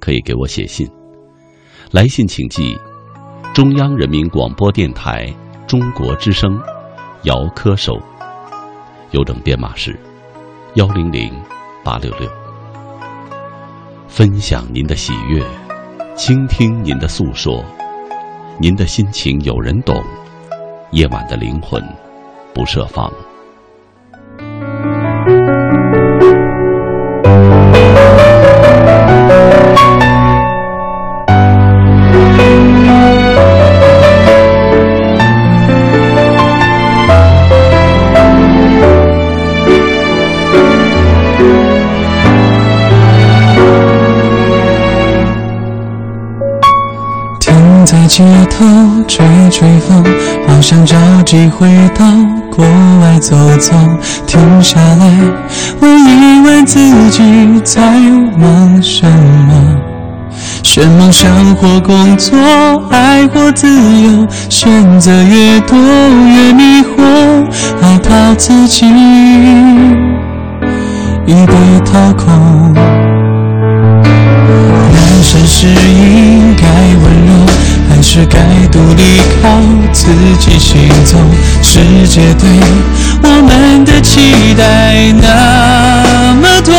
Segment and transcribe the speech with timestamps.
[0.00, 0.88] 可以给我写信。
[1.90, 2.76] 来信请寄
[3.54, 5.32] 中央人民广播电台
[5.66, 6.60] 中国之声
[7.22, 7.98] 姚科收，
[9.12, 9.98] 邮政编码是
[10.74, 11.32] 幺零零
[11.82, 12.28] 八六六。
[14.06, 15.42] 分享您的喜悦，
[16.16, 17.64] 倾听您的诉说，
[18.60, 20.02] 您的心情有人懂。
[20.92, 21.82] 夜晚的灵魂
[22.54, 23.12] 不设防。
[51.28, 52.06] 机会到
[52.50, 52.64] 国
[53.02, 53.74] 外走走。
[54.26, 55.04] 停下来，
[55.78, 56.78] 问一问自
[57.10, 57.82] 己在
[58.38, 59.04] 忙什
[59.46, 59.76] 么？
[60.62, 62.34] 选梦想或工作，
[62.90, 63.68] 爱或自
[64.00, 67.44] 由，选择越多越迷惑，
[67.78, 68.86] 害怕自己
[71.26, 71.52] 已被
[71.84, 72.72] 掏空。
[74.94, 76.64] 人生是应该
[77.02, 77.27] 温柔，
[78.18, 78.40] 是该
[78.72, 79.48] 独立靠
[79.92, 80.08] 自
[80.40, 81.16] 己行走？
[81.62, 82.48] 世界对
[83.22, 86.74] 我们的期待那么多，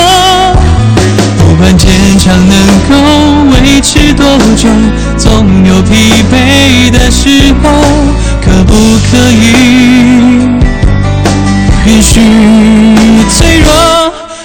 [1.37, 1.89] 不管坚
[2.19, 2.57] 强能
[2.89, 2.93] 够
[3.53, 4.25] 维持多
[4.57, 4.67] 久，
[5.17, 7.71] 总有疲惫的时候，
[8.43, 8.73] 可不
[9.09, 10.51] 可以
[11.85, 12.19] 允许
[13.29, 13.71] 脆弱？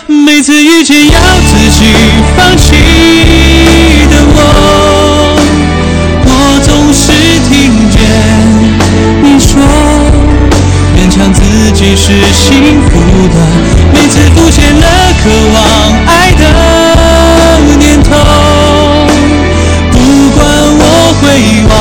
[0.07, 1.19] 每次遇见要
[1.49, 1.87] 自己
[2.37, 2.74] 放弃
[12.45, 12.93] 幸福
[13.29, 13.37] 的。
[13.95, 14.87] 每次浮现了
[15.23, 15.25] 渴
[15.55, 15.57] 望
[16.07, 16.43] 爱的
[17.79, 18.11] 念头，
[19.91, 19.95] 不
[20.37, 20.39] 管
[20.79, 20.83] 我
[21.21, 21.23] 会
[21.71, 21.73] 往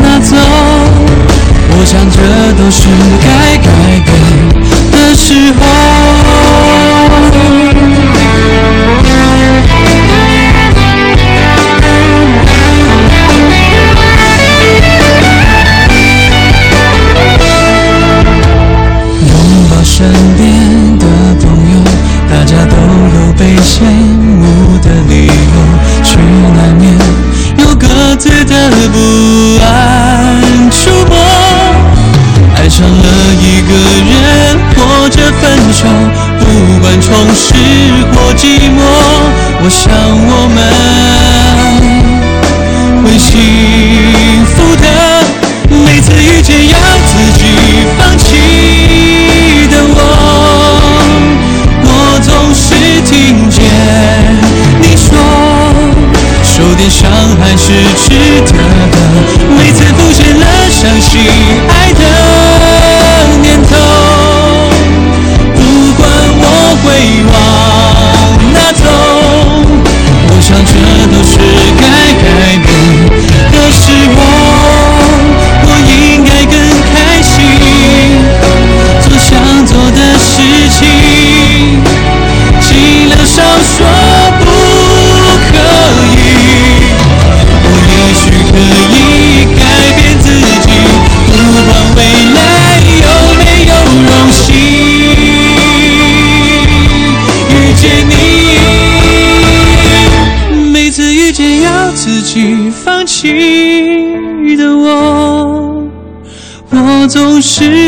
[0.00, 0.36] 哪走，
[1.72, 2.16] 我想这
[2.56, 2.78] 都是
[3.24, 3.28] 该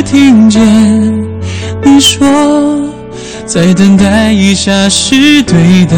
[0.02, 0.60] 听见
[1.84, 2.28] 你说。
[3.44, 5.96] 再等待一下是对的，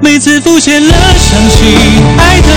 [0.00, 1.66] 每次浮现了伤心
[2.16, 2.48] 爱的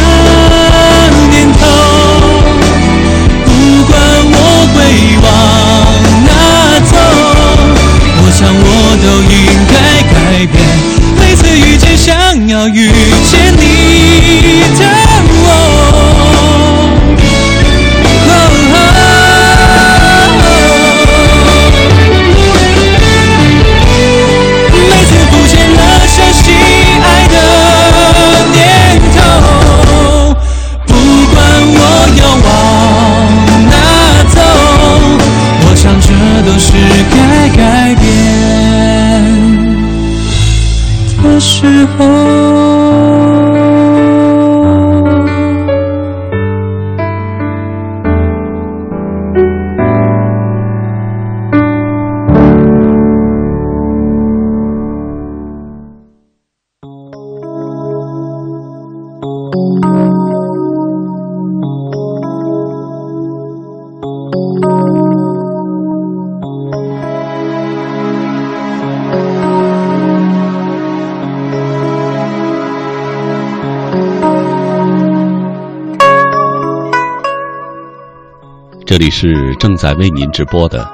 [78.95, 80.89] 这里是正在为您直播的，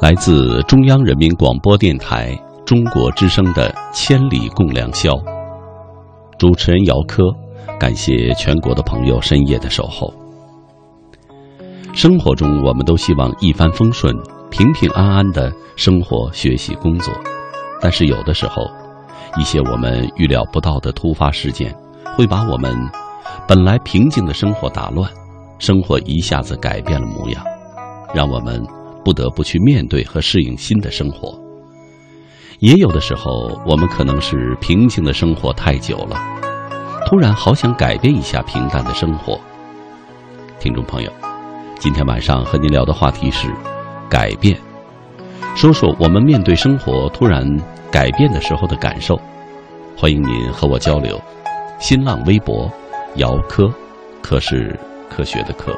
[0.00, 2.32] 来自中央人民广播电台
[2.64, 5.10] 中国之声的《千里共良宵》。
[6.38, 7.24] 主持人姚科，
[7.80, 10.14] 感谢全国的朋友深夜的守候。
[11.92, 14.16] 生活中，我们都希望一帆风顺、
[14.48, 17.12] 平平安安的生活、学习、工作，
[17.80, 18.62] 但是有的时候，
[19.36, 21.74] 一些我们预料不到的突发事件，
[22.16, 22.72] 会把我们
[23.48, 25.10] 本来平静的生活打乱。
[25.62, 27.44] 生活一下子改变了模样，
[28.12, 28.60] 让我们
[29.04, 31.40] 不得不去面对和适应新的生活。
[32.58, 36.20] 也有的时候，我们可能是平静的生活太久了，
[37.06, 39.38] 突然好想改变一下平淡的生活。
[40.58, 41.12] 听众朋友，
[41.78, 43.48] 今天晚上和您聊的话题是
[44.10, 44.58] 改变，
[45.54, 47.46] 说说我们面对生活突然
[47.88, 49.16] 改变的时候的感受。
[49.96, 51.22] 欢迎您和我交流。
[51.78, 52.68] 新浪微博：
[53.14, 53.72] 姚科，
[54.20, 54.76] 科是。
[55.14, 55.76] 科学的科。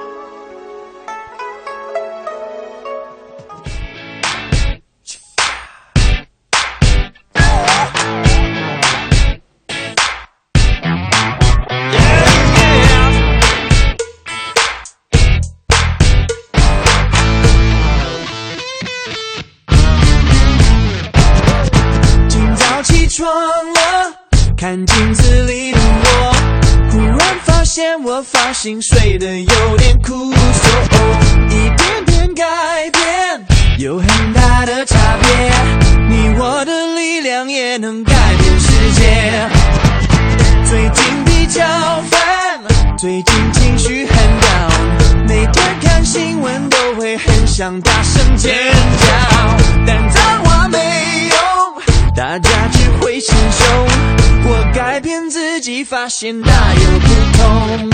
[22.29, 24.15] 今早起床了，
[24.57, 25.24] 看镜子，
[27.75, 30.39] 现我发型睡得有点枯瘦，
[31.49, 32.45] 一点点改
[32.93, 33.45] 变
[33.79, 35.29] 有很大的差别，
[36.09, 39.51] 你我的力量也能改变世界。
[40.65, 41.65] 最近比较
[42.09, 42.61] 烦，
[42.97, 49.09] 最近情绪很 down，每天看新闻都会很想大声尖叫，
[49.85, 51.37] 但脏话没有，
[52.17, 53.67] 大家只会心胸。
[54.47, 57.91] 我改变自己，发现大有不同。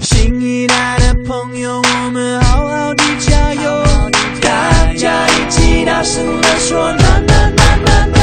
[0.00, 3.84] 新一代的朋友，我们好好的加油，
[4.42, 8.20] 大家一起大声地说呐呐呐呐呐，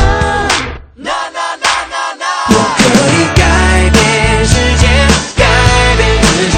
[0.96, 2.26] 呐呐呐呐呐。
[2.50, 2.84] 我可
[3.16, 4.86] 以改变世界，
[5.38, 5.44] 改
[5.98, 6.58] 变自己，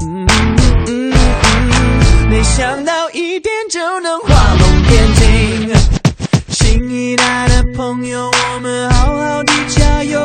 [0.00, 0.26] 嗯
[0.86, 5.74] 嗯嗯，没想到一点就能画龙点睛。
[6.48, 10.20] 新一代的朋友，我们好好的加油，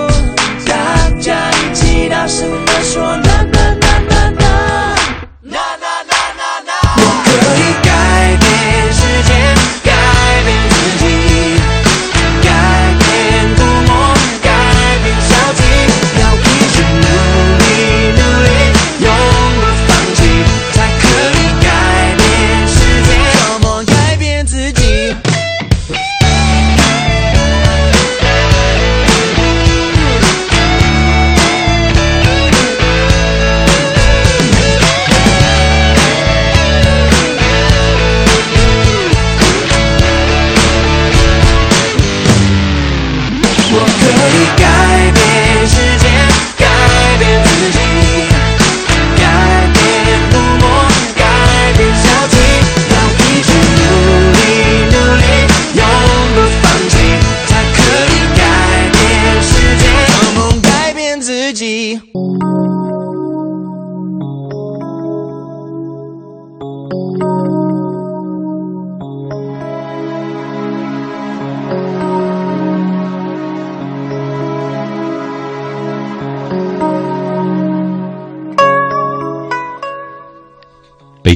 [0.68, 4.96] 大家一起大声地说呐呐呐呐呐，
[5.42, 6.72] 呐呐呐呐呐。
[6.98, 7.83] 我可以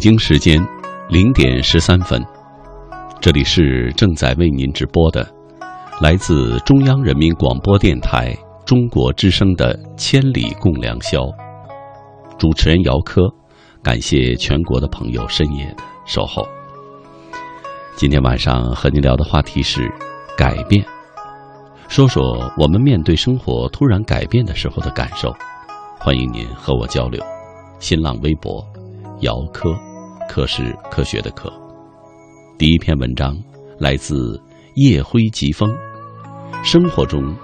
[0.07, 0.57] 北京时间
[1.09, 2.25] 零点十三分，
[3.19, 5.29] 这里是正在为您直播的，
[5.99, 8.33] 来自中央人民广播电台
[8.65, 11.23] 中国之声的《千里共良宵》，
[12.37, 13.21] 主持人姚科，
[13.83, 16.47] 感谢全国的朋友深夜的守候。
[17.97, 19.91] 今天晚上和您聊的话题是
[20.37, 20.85] 改变，
[21.89, 25.35] 说说我们面对生活突然改变的时候的感受。
[25.99, 27.21] 欢迎您和我交流。
[27.79, 28.65] 新浪微博，
[29.19, 29.77] 姚科，
[30.27, 31.51] 科是科学的科。
[32.57, 33.35] 第一篇文章
[33.79, 34.39] 来自
[34.75, 35.69] 夜辉疾风，
[36.63, 37.35] 生活中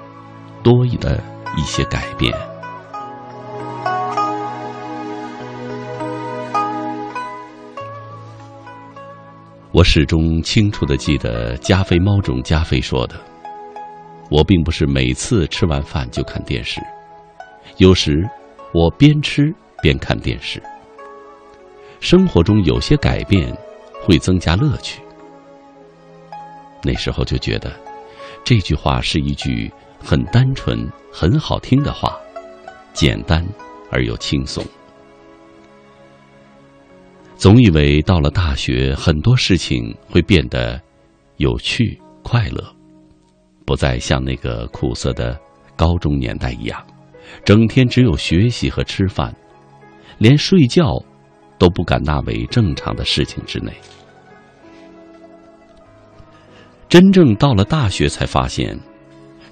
[0.61, 1.23] 多的
[1.57, 2.33] 一些改变。
[9.71, 13.15] 我始终清楚的记得加菲猫中加菲说的
[14.29, 16.79] ：“我并不是每次吃完饭就看电视，
[17.77, 18.23] 有时
[18.71, 20.61] 我边吃边看电视。
[22.03, 23.49] 生活中有些改变
[24.01, 25.01] 会增加乐趣。”
[26.83, 27.71] 那时候就觉得
[28.43, 29.71] 这句话是一句
[30.03, 32.19] 很单纯、很好听的话，
[32.91, 33.41] 简单
[33.89, 34.61] 而又轻松。
[37.37, 40.79] 总以为到了大学，很多事情会变得
[41.37, 42.61] 有趣、快乐，
[43.65, 45.39] 不再像那个苦涩的
[45.77, 46.85] 高中年代一样，
[47.45, 49.33] 整天只有学习和吃饭，
[50.17, 51.01] 连睡觉
[51.57, 53.71] 都不敢纳为正常的事情之内。
[56.89, 58.79] 真正到了大学，才发现，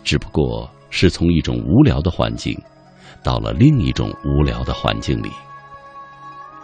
[0.03, 2.55] 只不过是从一种无聊的环境，
[3.23, 5.31] 到了另一种无聊的环境里。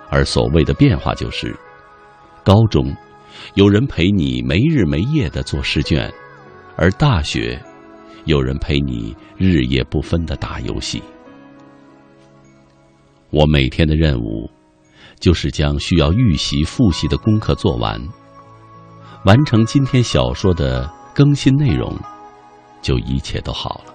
[0.10, 1.58] 而所谓的变化就是：
[2.44, 2.96] 高中
[3.56, 6.14] 有人陪你没日没夜的做试卷，
[6.76, 7.60] 而大学
[8.26, 11.02] 有人陪你日夜不分的打游戏。
[13.32, 14.50] 我每天的任务
[15.20, 18.02] 就是将需要预习复习的功课做完，
[19.26, 21.98] 完成今天小说的更新内容，
[22.82, 23.94] 就一切都好了。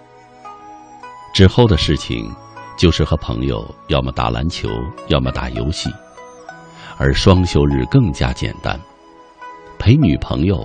[1.35, 2.31] 之后的事情。
[2.75, 4.69] 就是和朋友要么打篮球，
[5.07, 5.91] 要么打游戏，
[6.97, 8.81] 而双休日更加简单，
[9.79, 10.64] 陪女朋友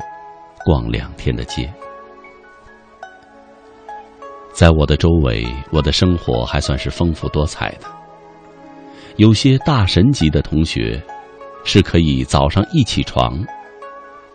[0.63, 1.71] 逛两天的街。
[4.53, 7.87] 在我的周围，我的生活还算是丰富多彩的。
[9.17, 11.01] 有些大神级的同学，
[11.63, 13.43] 是可以早上一起床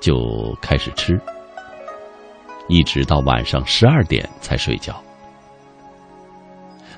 [0.00, 1.20] 就开始吃，
[2.66, 5.00] 一直到晚上十二点才睡觉。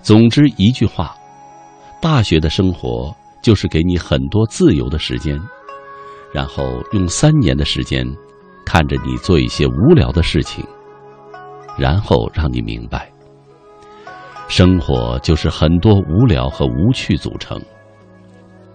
[0.00, 1.14] 总之一句话，
[2.00, 5.38] 大学的生活就是给你很多自由的时间，
[6.32, 8.06] 然后用三年的时间
[8.64, 10.64] 看着你做一些无聊的事情，
[11.76, 13.12] 然后让你明白，
[14.48, 17.60] 生活就是很多无聊和无趣组成。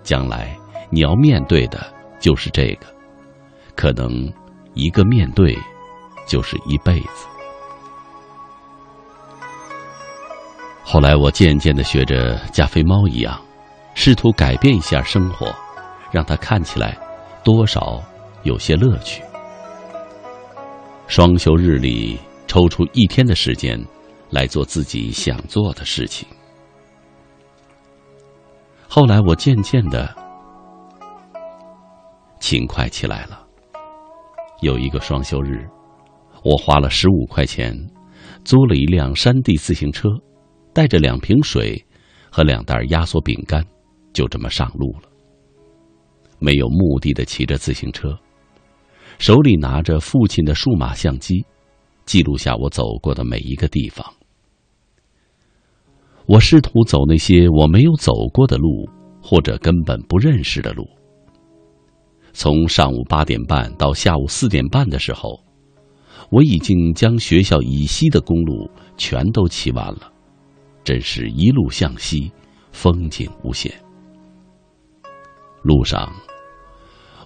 [0.10, 0.58] 将来
[0.90, 1.80] 你要面对的
[2.20, 2.88] 就是这个，
[3.76, 4.10] 可能
[4.74, 5.56] 一个面对
[6.26, 7.28] 就是一辈子。
[10.84, 13.40] 后来，我渐渐的学着加菲猫一样，
[13.94, 15.54] 试图改变一下生活，
[16.12, 16.98] 让它看起来
[17.44, 18.02] 多少
[18.42, 19.22] 有些乐趣。
[21.06, 23.80] 双休日里抽出一天的时间
[24.32, 26.28] 来做自己想做的事情。
[28.90, 30.14] 后来，我渐渐的
[32.40, 33.46] 勤快起来了。
[34.62, 35.70] 有一个双休日，
[36.44, 37.74] 我花了十五块钱
[38.44, 40.10] 租了一辆山地自行车。
[40.72, 41.84] 带着两瓶水
[42.32, 43.66] 和两袋压缩饼干，
[44.14, 45.10] 就这么上路了。
[46.38, 48.18] 没有目的的骑着自行车，
[49.18, 51.44] 手里拿着父亲的数码相机，
[52.06, 54.06] 记录下我走过的每一个地方。
[56.30, 58.88] 我试图走那些我没有走过的路，
[59.20, 60.88] 或者根本不认识的路。
[62.34, 65.44] 从上午八点半到下午四点半的时候，
[66.30, 70.14] 我已经将学校以西的公路全都骑完了。
[70.84, 72.32] 真是一路向西，
[72.72, 73.74] 风景无限。
[75.64, 76.14] 路上，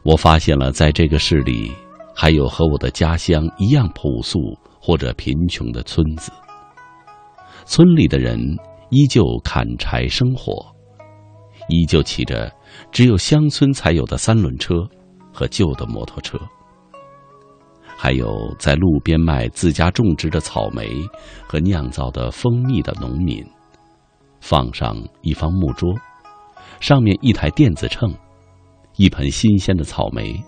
[0.04, 1.74] 我发现了在这个市里
[2.16, 4.40] 还有和我的家乡一样朴素
[4.80, 6.32] 或者贫穷的村子。
[7.66, 8.40] 村里的人
[8.94, 10.64] 依旧砍柴生火，
[11.68, 12.54] 依旧骑着
[12.92, 14.76] 只有乡村才有的三轮车
[15.34, 16.38] 和旧的摩托车。
[17.98, 20.92] 还有在路边卖自家种植的草莓
[21.48, 23.44] 和酿造的蜂蜜的农民，
[24.40, 25.92] 放上一方木桌，
[26.80, 28.14] 上面一台电子秤，
[28.98, 30.40] 一盆新鲜的草莓，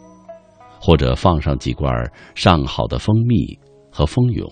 [0.79, 1.91] 或者放上几罐
[2.35, 3.57] 上好的蜂蜜
[3.91, 4.47] 和蜂蛹。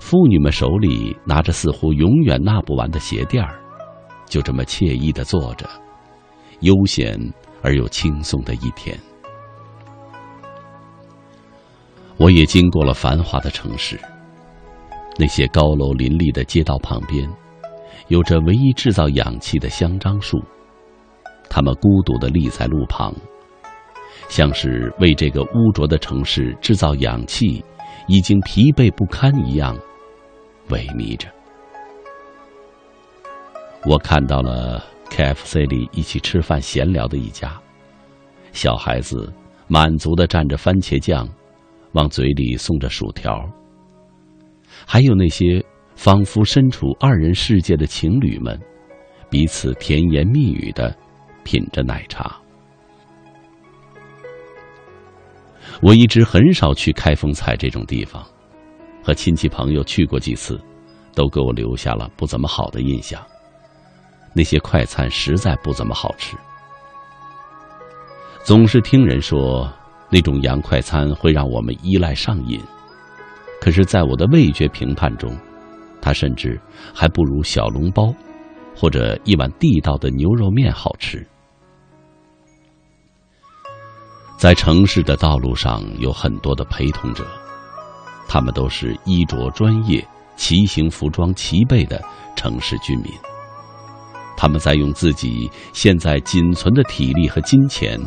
[0.00, 3.60] 妇女们手里拿着似乎永远纳不完的鞋垫儿，
[4.26, 5.68] 就这么惬意的坐着，
[6.60, 7.16] 悠闲
[7.62, 8.98] 而又轻松的一天。
[12.16, 14.00] 我也经过了繁华的城市，
[15.16, 17.30] 那些高楼林立的街道旁边，
[18.08, 20.42] 有着唯一制造氧气的香樟树，
[21.48, 23.14] 它们孤独的立在路旁，
[24.28, 27.64] 像是为这个污浊的城市制造氧气
[28.08, 29.78] 已经疲惫不堪一样，
[30.70, 31.28] 萎靡着。
[33.86, 37.58] 我看到了 KFC 里一起吃饭闲聊的一家，
[38.52, 39.32] 小孩子
[39.68, 41.28] 满足的蘸着番茄酱，
[41.92, 43.48] 往嘴里送着薯条。
[44.86, 45.64] 还有那些
[45.96, 48.58] 仿佛身处二人世界的情侣们，
[49.28, 50.94] 彼此甜言蜜语的
[51.44, 52.36] 品着奶茶。
[55.82, 58.26] 我一直很少去开封菜这种地方，
[59.10, 60.56] 和亲戚朋友去过几次，
[61.16, 63.20] 都给我留下了不怎么好的印象。
[64.32, 66.36] 那些快餐实在不怎么好吃，
[68.44, 69.68] 总是听人说
[70.10, 72.60] 那种洋快餐会让我们依赖上瘾。
[73.60, 75.36] 可是，在我的味觉评判中，
[76.00, 76.56] 它甚至
[76.94, 78.14] 还不如小笼包
[78.76, 81.26] 或者一碗地道的牛肉面好吃。
[84.36, 87.26] 在城市的道路上有很多的陪同者，
[88.32, 92.00] 他们都是衣着专业、骑行服装齐备的
[92.36, 93.06] 城市居民。
[94.36, 98.00] 他们在用自己现在仅存的体力和金钱，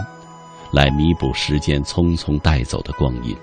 [0.71, 3.35] 来弥补时间匆匆带走的光阴。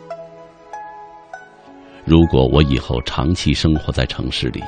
[2.06, 4.64] 如果我以后长期生活在城市里，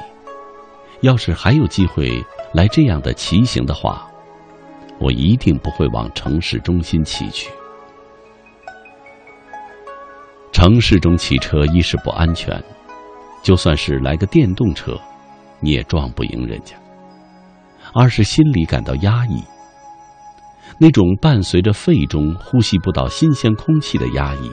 [1.00, 2.22] 要是还有机会
[2.52, 4.06] 来这样的骑行的话，
[4.98, 7.48] 我一定不会往城市中心骑去。
[10.52, 12.62] 城市中骑车一是不安全，
[13.42, 14.96] 就算是来个电动车，
[15.60, 16.76] 你也撞不赢人家。
[17.94, 19.42] 二是心里感到压抑，
[20.78, 24.50] 那种伴随着肺中呼吸不到新鲜空气的压抑，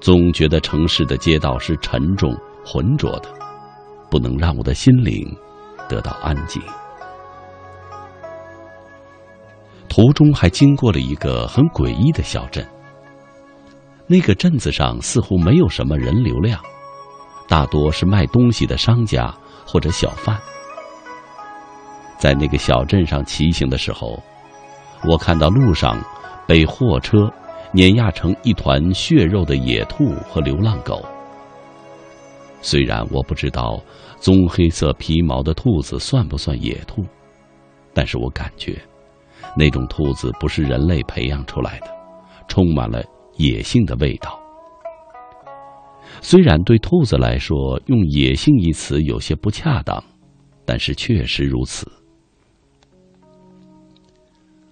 [0.00, 3.28] 总觉得城市的街道是沉重浑浊的，
[4.10, 5.36] 不能让我的心灵
[5.88, 6.62] 得到安静。
[9.88, 12.66] 途中还经过了一个很诡异的小镇，
[14.08, 16.60] 那个镇子上似乎没有什么人流量，
[17.48, 19.34] 大多是卖东西的商家
[19.66, 20.38] 或者小贩。
[22.16, 24.22] 在那个小镇上骑行的时候，
[25.04, 26.00] 我看到路上
[26.46, 27.30] 被货车
[27.72, 31.04] 碾压成一团血肉的野兔和流浪狗。
[32.62, 33.80] 虽然我不知道
[34.18, 37.04] 棕黑色皮毛的兔子算不算野兔，
[37.92, 38.80] 但是我感觉
[39.56, 41.88] 那种兔子不是人类培养出来的，
[42.48, 43.02] 充满了
[43.36, 44.38] 野性的味道。
[46.22, 50.02] 虽然对兔子来说用“野性”一词有些不恰当，
[50.64, 51.90] 但是确实如此。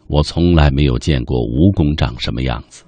[0.07, 2.85] 我从来没有见过蜈蚣长什么样子，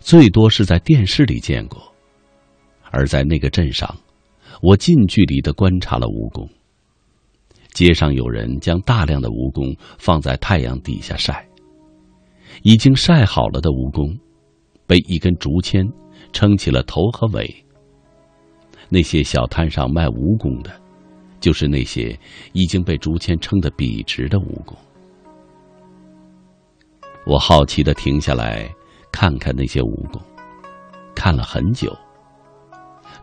[0.00, 1.80] 最多是在电视里见过。
[2.90, 3.94] 而在那个镇上，
[4.62, 6.48] 我近距离的观察了蜈蚣。
[7.74, 11.46] 街上有人将大量的蜈蚣放在太阳底下晒，
[12.62, 14.18] 已经晒好了的蜈蚣，
[14.88, 15.86] 被一根竹签
[16.32, 17.64] 撑起了头和尾。
[18.88, 20.72] 那些小摊上卖蜈蚣的，
[21.40, 22.18] 就是那些
[22.54, 24.74] 已经被竹签撑得笔直的蜈蚣。
[27.26, 28.66] 我好奇的停下来，
[29.12, 30.18] 看看那些蜈蚣，
[31.14, 31.94] 看了很久。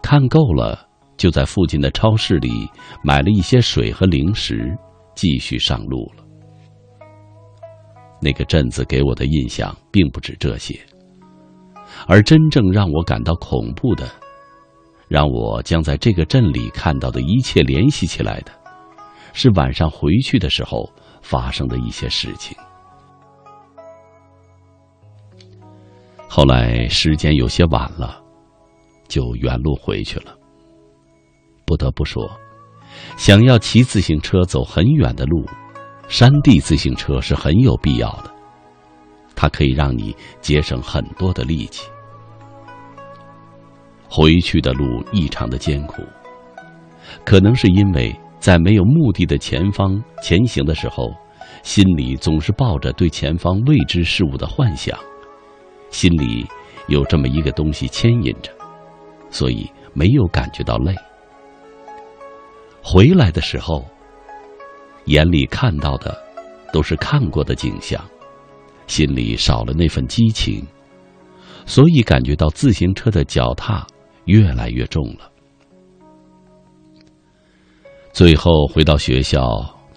[0.04, 2.70] 看够了，就在附近的超市里
[3.04, 4.78] 买了一些水和零食，
[5.16, 6.24] 继续上路了。
[8.22, 10.80] 那个镇子给我的印象并不止这些，
[12.08, 14.08] 而真正让我感到恐怖的，
[15.08, 18.52] 让我将在这个镇里看到的一切联系起来的，
[19.34, 20.90] 是晚上回去的时候
[21.22, 22.56] 发生的一些事情。
[26.28, 28.22] 后来时间有些晚了，
[29.08, 30.36] 就原路回去了。
[31.66, 32.30] 不得不说，
[33.18, 35.46] 想要骑自行车走很远的路，
[36.08, 38.32] 山地自行车是很有必要的。
[39.36, 41.90] 它可以让你节省很多的力气。
[44.16, 46.02] 回去的路异常的艰苦，
[47.26, 51.14] 可能是因为在没有目的的前方前行的时候，
[51.64, 54.98] 心里总是抱着对前方未知事物的幻想。
[55.90, 56.48] 心里
[56.88, 58.50] 有这么一个东西牵引着，
[59.30, 60.96] 所以没有感觉到累。
[62.82, 63.86] 回来的时候，
[65.08, 66.18] 眼里看到的
[66.72, 68.02] 都是看过的景象，
[68.88, 70.66] 心里少了那份激情，
[71.66, 73.86] 所以感觉到自行车的脚踏
[74.26, 75.32] 越来越重了。
[78.12, 79.42] 最后回到学校，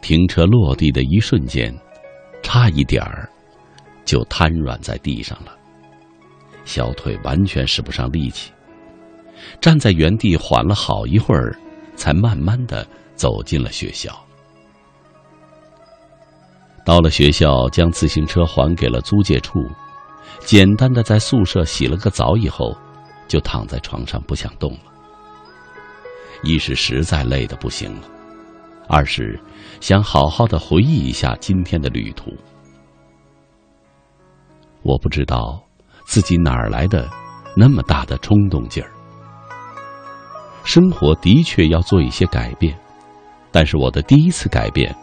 [0.00, 1.74] 停车落地的一瞬间，
[2.42, 3.28] 差一点儿。
[4.04, 5.52] 就瘫软在地上了，
[6.64, 8.50] 小腿完全使不上力气，
[9.60, 11.54] 站在原地缓了好一会儿，
[11.94, 14.18] 才慢慢的走进了学校。
[16.86, 19.60] 到了学校，将自行车还给了租借处，
[20.40, 22.74] 简单的在宿舍洗了个澡以后，
[23.28, 24.80] 就躺在床上不想动了。
[26.42, 28.08] 一是实在累得不行了，
[28.88, 29.38] 二是
[29.80, 32.32] 想好好的回忆一下今天的旅途。
[34.82, 35.62] 我不知道
[36.04, 37.08] 自己哪儿来的
[37.54, 38.90] 那么大的冲动劲儿。
[40.64, 42.78] 生活的确要做一些改变，
[43.52, 44.94] 但是我的第一次改变。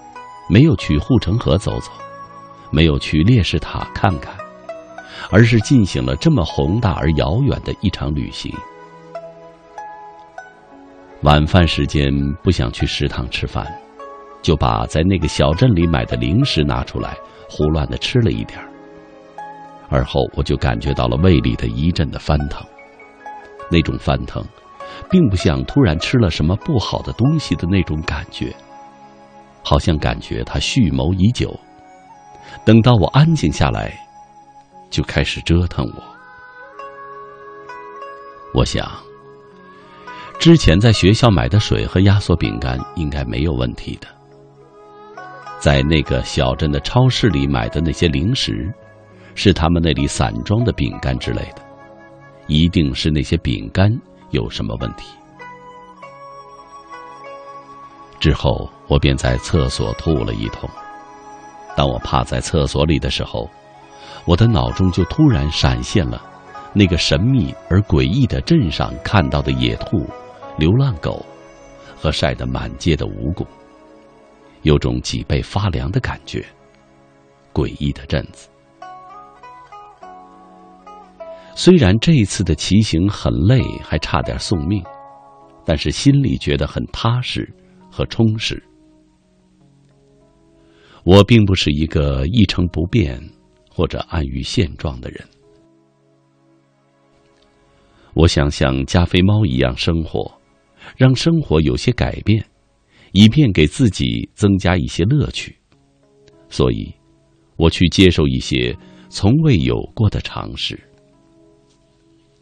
[0.47, 1.91] 没有去护城河走走，
[2.69, 4.37] 没有去烈士塔看看，
[5.29, 8.53] 而是进行了这么宏大而遥远的一场旅行。
[11.21, 12.11] 晚饭时间
[12.43, 13.65] 不想去食堂吃饭，
[14.41, 17.17] 就把在那个小镇里买的零食拿出来，
[17.49, 18.69] 胡乱的吃了一点儿。
[19.89, 22.63] 而后我就感觉到了胃里的一阵的翻腾，
[23.71, 24.43] 那种翻腾，
[25.09, 28.53] 并不像突然吃了什么不好的东西的那种感觉。
[29.63, 31.59] 好像感觉他蓄谋已久，
[32.63, 33.91] 等到我安静下来，
[34.95, 36.01] 就开始折腾我。
[38.53, 38.89] 我想，
[40.39, 44.07] 之前在学校买的水和压缩饼干应该没有问题的，
[45.59, 48.73] 在那个小镇的超市里买的那些零食，
[49.33, 51.61] 是他们那里散装的饼干之类的，
[52.47, 53.91] 一定是那些饼干
[54.29, 55.09] 有什么问题。
[58.17, 60.69] 之后，我便在厕所吐了一通。
[61.75, 63.49] 当我趴在厕所里的时候，
[64.25, 66.21] 我的脑中就突然闪现了
[66.73, 70.05] 那个神秘而诡异的镇上看到的野兔、
[70.57, 71.25] 流浪狗
[71.95, 73.45] 和晒得满街的蜈蚣，
[74.63, 76.45] 有种脊背发凉的感觉。
[77.53, 78.49] 诡异的镇子，
[81.55, 84.83] 虽然这一次的骑行很累，还差点送命，
[85.63, 87.49] 但是心里觉得很踏实。
[87.95, 88.61] 和充实。
[91.05, 93.17] 我并不是一个一成不变
[93.75, 95.21] 或者安于现状的人。
[98.13, 100.31] 我想像加菲猫一样生活，
[100.95, 102.41] 让生活有些改变，
[103.11, 105.53] 以便给自己增加一些乐趣。
[106.47, 106.89] 所以，
[107.57, 108.73] 我去接受一些
[109.09, 110.79] 从未有过的尝试。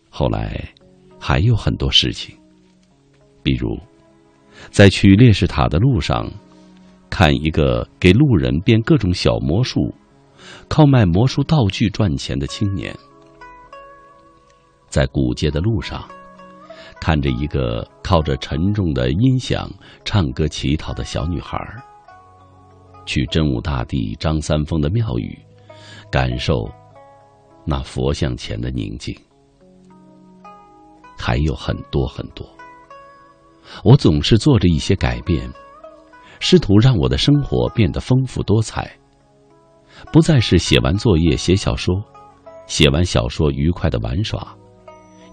[0.09, 0.63] 后来，
[1.19, 2.37] 还有很多事情，
[3.41, 3.75] 比如。
[4.69, 6.31] 在去烈士塔的路上，
[7.09, 9.93] 看一个给路人变各种小魔术、
[10.73, 12.91] 靠卖魔术道具赚钱的青年；
[14.87, 16.03] 在古街的路上，
[16.99, 19.69] 看着一个靠着沉重的音响
[20.03, 21.59] 唱歌乞讨的小女孩；
[23.05, 25.37] 去真武大帝张三丰的庙宇，
[26.09, 26.67] 感受
[27.67, 29.15] 那佛像前的宁静，
[31.15, 32.43] 还有很多很多。
[33.83, 35.47] 我总是做着一些改变，
[36.39, 38.91] 试图让我的生活变得丰富多彩。
[40.11, 41.95] 不再是写完作业写小说，
[42.67, 44.55] 写完小说愉快的玩耍，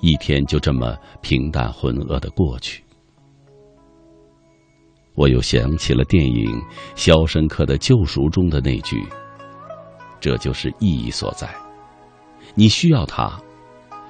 [0.00, 2.82] 一天就这么平淡浑噩的过去。
[5.14, 6.46] 我又想起了电影
[6.94, 9.04] 《肖申克的救赎》中的那句
[10.18, 11.48] ：“这就是意义所在。
[12.54, 13.38] 你需要它，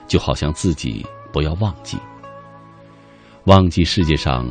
[0.06, 1.98] 就好像自己不要忘记。”
[3.44, 4.46] 忘记世界上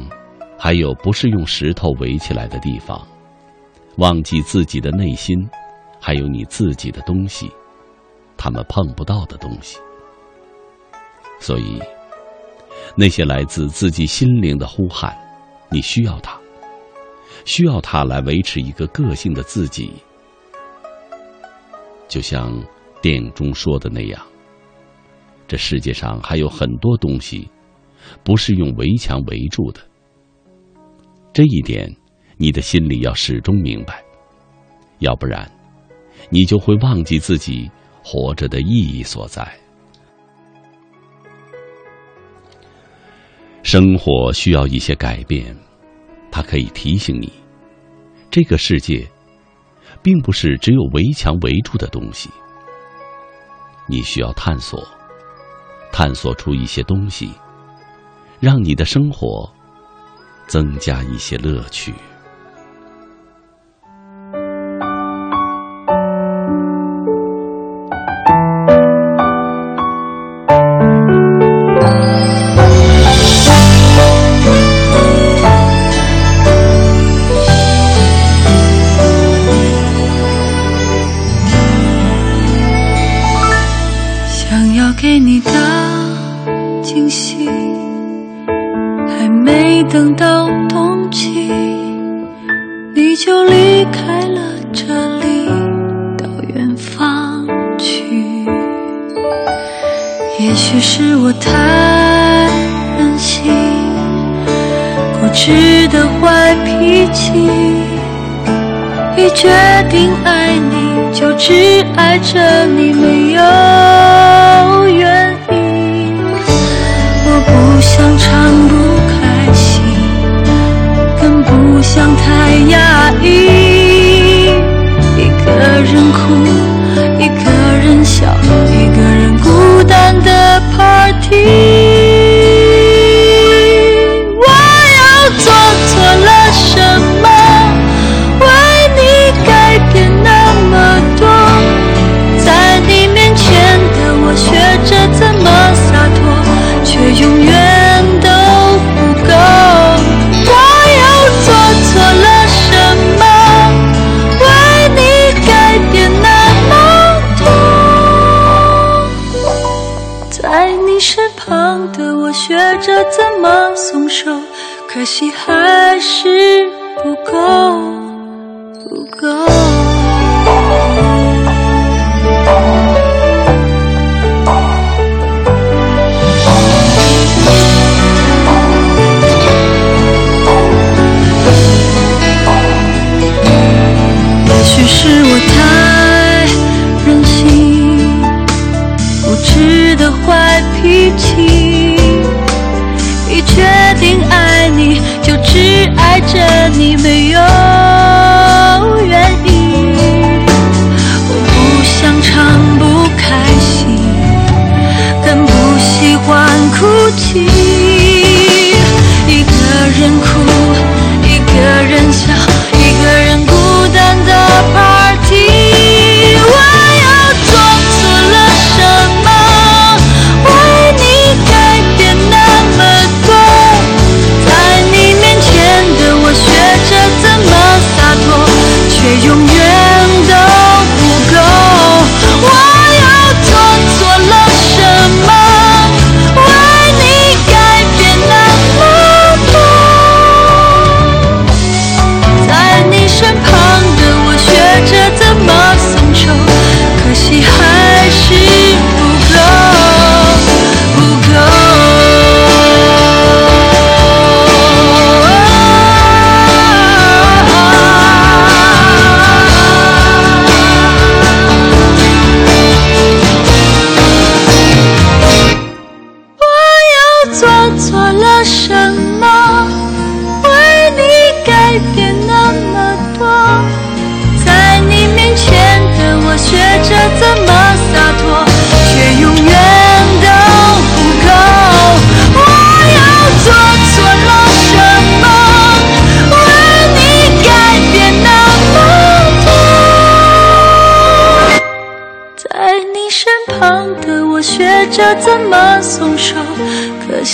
[0.58, 3.08] 还有不是用石头围起来的地方，
[3.98, 5.38] 忘记自己的内心
[6.00, 7.52] 还有你自己的东西，
[8.38, 9.78] 他们碰不到的东西。
[11.40, 11.80] 所以，
[12.96, 15.16] 那些来自自己心灵的呼喊，
[15.70, 16.40] 你需要它，
[17.46, 19.94] 需要它来维持一个个性的自己。
[22.08, 22.52] 就像
[23.02, 24.22] 电影中说的那样，
[25.48, 27.50] 这世界上还有很多东西。
[28.24, 29.82] 不是用围墙围住的，
[31.32, 31.94] 这一点
[32.38, 34.04] 你的心里要始终明白，
[35.00, 35.50] 要不然，
[36.30, 37.70] 你就会忘记自己
[38.04, 39.48] 活着的意义所在。
[43.64, 45.56] 生活需要一些改变，
[46.32, 47.32] 它可以提醒你，
[48.30, 49.08] 这个世界，
[50.02, 52.30] 并不是只有围墙围住的东西。
[53.88, 54.88] 你需要探索，
[55.92, 57.32] 探索出一些东西。
[58.42, 59.52] 让你的生活
[60.48, 61.94] 增加一些乐趣。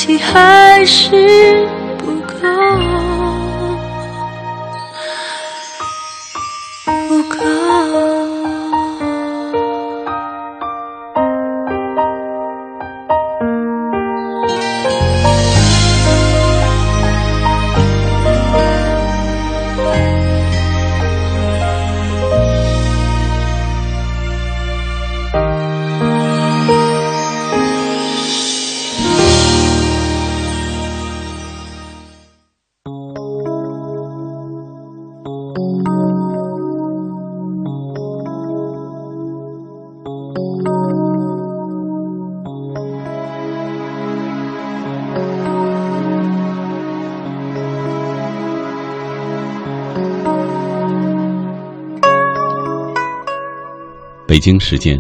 [0.08, 1.25] 你还是
[54.46, 54.96] 北京时间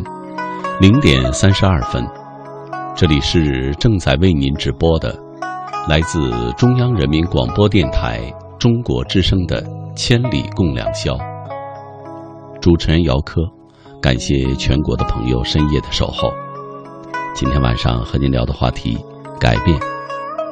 [0.81, 2.03] 零点三十二分，
[2.95, 5.15] 这里是正在为您直播的，
[5.88, 8.21] 来自中央人民广播电台
[8.58, 9.62] 中国之声的
[9.93, 11.13] 《千里共良宵》。
[12.60, 13.43] 主持人姚科，
[14.01, 16.34] 感谢全国的朋友深夜的守候。
[17.36, 18.97] 今天晚上和您聊的话题：
[19.39, 19.79] 改变。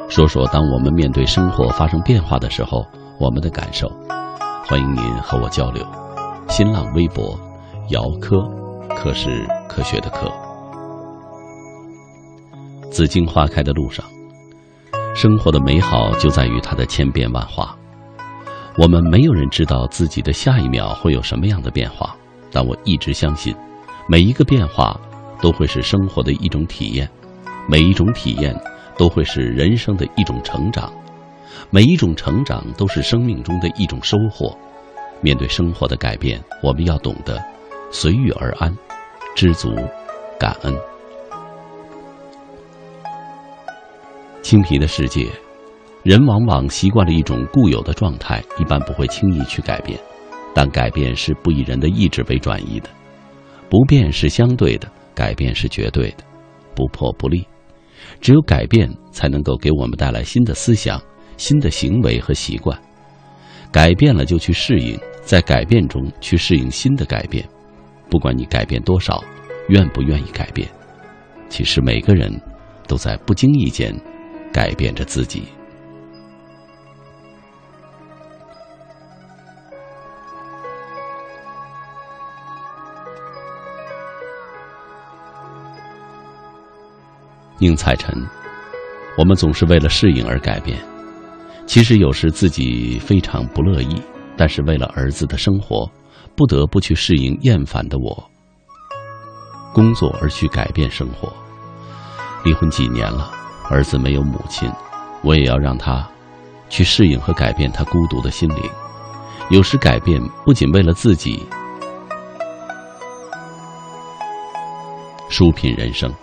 [0.08, 2.86] 说说当我们面对生活发生变化的时候，
[3.19, 3.91] 我们的感受。
[4.67, 5.84] 欢迎您和我交流。
[6.47, 7.36] 新浪微博：
[7.89, 8.38] 姚科。
[9.03, 10.31] 科是科学的科。
[12.89, 14.05] 紫荆花开的路上，
[15.13, 17.77] 生活的美好就在于它的千变万化。
[18.77, 22.15] 我们没有人知道自己的下一秒会有什么样的变化，
[22.49, 23.53] 但我一直相信，
[24.07, 24.97] 每一个变化
[25.41, 27.05] 都会是生活的一种体验，
[27.67, 28.55] 每一种体验
[28.97, 30.89] 都会是人生的一种成长，
[31.69, 34.57] 每一种成长都是生命中的一种收获。
[35.19, 37.37] 面对生活的改变，我们要懂得
[37.91, 38.73] 随遇而安，
[39.35, 39.69] 知足
[40.39, 40.75] 感恩。
[44.41, 45.27] 青皮的世界，
[46.03, 49.99] 人往往习惯了一种固有的状态，一般不会轻易去改变。
[50.53, 52.89] 但改变是不以人的意志为转移的，
[53.69, 56.17] 不变是相对的，改变是绝对的，
[56.75, 57.47] 不破不立。
[58.21, 61.01] 只有改变，才能够给我们带来新的思想、
[61.37, 62.77] 新的行为和习惯。
[63.71, 67.43] 改变了就去适应，在改变中去适应新的改变。
[68.13, 69.23] 不管你改变多少，
[69.69, 70.69] 愿不愿意改变，
[71.49, 72.32] 其实每个人
[72.88, 73.91] 都在不经意间
[74.52, 75.45] 改变着自己。
[87.58, 88.15] 宁采臣，
[89.17, 90.78] 我们总是为了适应而改变，
[91.65, 93.99] 其实有时自己非常不乐意，
[94.38, 95.89] 但是为了儿子的生活，
[96.35, 98.23] 不得不去适应厌烦的我。
[99.73, 101.31] 工作而去改变生活。
[102.43, 103.31] 离婚几年了，
[103.69, 104.71] 儿子没有母亲，
[105.23, 106.07] 我也要让他
[106.69, 108.69] 去适应和改变他孤独的心灵。
[109.49, 111.45] 有时改变不仅为了自己，
[115.29, 116.13] 书品人生。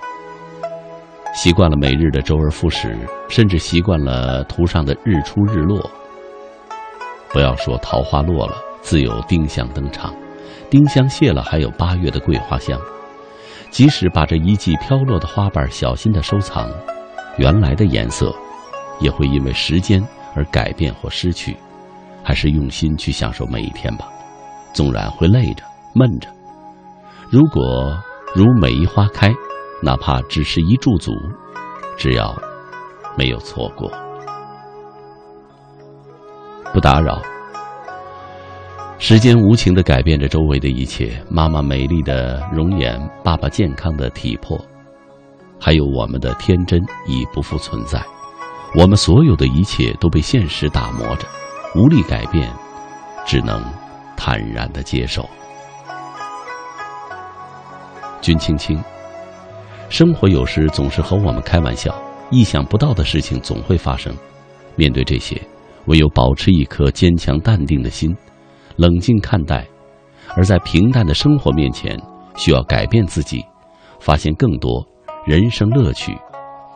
[1.35, 2.97] 习惯了每日的周而复始，
[3.29, 5.91] 甚至习惯了图上的日出日落。
[7.31, 10.13] 不要说桃花落了，自有丁香登场；
[10.69, 12.79] 丁香谢了，还有八月的桂花香。
[13.71, 16.69] 即使把这一季飘落的花瓣小心的收藏，
[17.37, 18.35] 原来的颜色，
[19.01, 20.03] 也会因为时间
[20.35, 21.57] 而改变或失去。
[22.23, 24.09] 还是用心去享受每一天吧，
[24.73, 25.65] 纵然会累着、
[25.95, 26.29] 闷着。
[27.31, 27.97] 如果
[28.35, 29.33] 如每一花开。
[29.83, 31.11] 哪怕只是一驻足，
[31.97, 32.37] 只要
[33.17, 33.91] 没有错过，
[36.71, 37.19] 不打扰。
[39.03, 44.63] 时间无情的改变着周围的一切，妈妈美丽的容颜，爸爸健康的体魄，
[45.59, 47.99] 还有我们的天真已不复存在。
[48.77, 51.27] 我们所有的一切都被现实打磨着，
[51.75, 52.53] 无力改变，
[53.25, 53.65] 只能
[54.19, 55.27] 坦然的接受。
[58.21, 58.79] 君青青。
[59.89, 61.99] 生活有时总是和我们开玩笑，
[62.31, 64.15] 意想不到的事情总会发生。
[64.77, 65.41] 面对这些，
[65.87, 68.15] 唯有保持一颗坚强淡定的心，
[68.81, 69.63] 冷静看待；
[70.35, 72.01] 而在平淡的生活面前，
[72.35, 73.45] 需要改变自己，
[74.01, 74.83] 发现更多
[75.27, 76.17] 人生乐趣，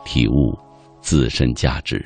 [0.03, 0.55] 体悟
[1.01, 2.05] 自身价值。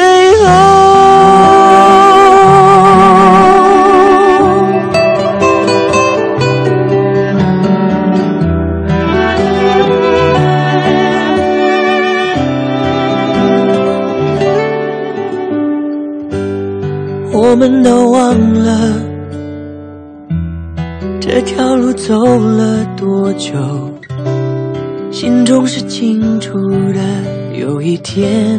[0.00, 0.48] 最后，
[17.32, 18.94] 我们都忘了
[21.20, 23.52] 这条路走了多久，
[25.10, 26.58] 心中是清楚
[26.94, 27.00] 的，
[27.52, 28.58] 有一天。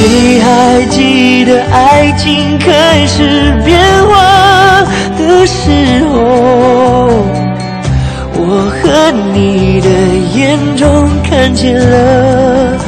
[0.00, 4.82] 谁还记得爱情开始变化
[5.18, 5.70] 的时
[6.08, 7.22] 候？
[8.32, 9.88] 我和你的
[10.34, 12.78] 眼中看见了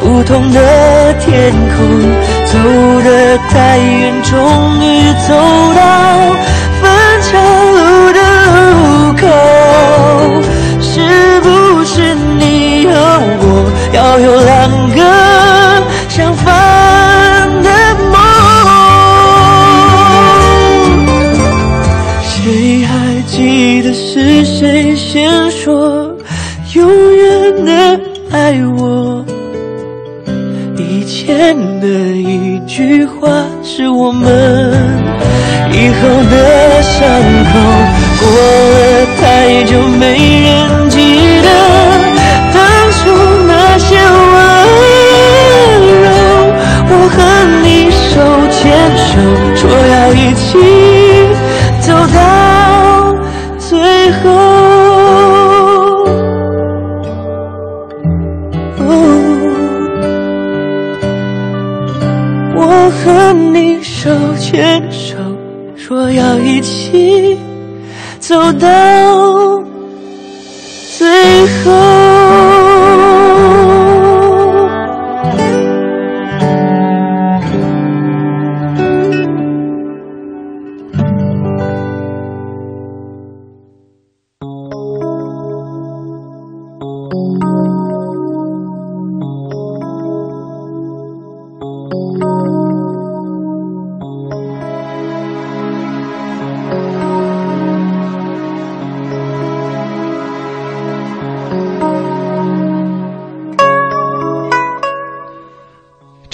[0.00, 1.84] 不同的天空，
[2.46, 2.56] 走
[3.04, 4.32] 得太远，终
[4.80, 5.34] 于走
[5.76, 5.80] 到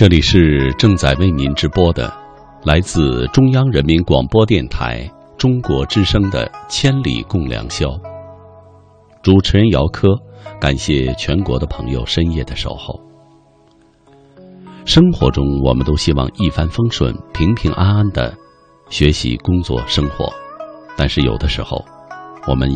[0.08, 2.10] 这里是正在为您直播的，
[2.64, 5.06] 来自中央人民广播电台
[5.36, 7.88] 中国之声的《千里共良宵》。
[9.20, 10.18] 主持人姚科，
[10.58, 12.98] 感谢全国的朋友深夜的守候。
[14.86, 18.34] 生活中，我们都希望一帆风顺、平平安安的
[18.88, 20.32] 学习、工作、生活，
[20.96, 21.84] 但是有的时候，
[22.46, 22.70] 我们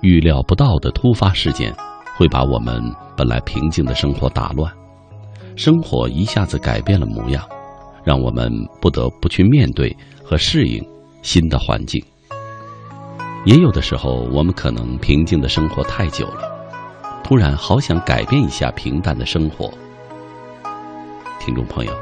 [0.00, 1.70] 预料不到的突发事件，
[2.16, 2.82] 会把我们
[3.14, 4.72] 本来平静的生活打乱。
[5.56, 7.46] 生活一下子改变了模样，
[8.04, 8.50] 让我们
[8.80, 9.94] 不得不去面对
[10.24, 10.82] 和适应
[11.22, 12.02] 新的环境。
[13.44, 16.42] 也有的时候，我们可能平静的生活太久了，
[17.22, 19.70] 突然好想改变一下平淡的生活。
[21.38, 21.92] 听众朋友，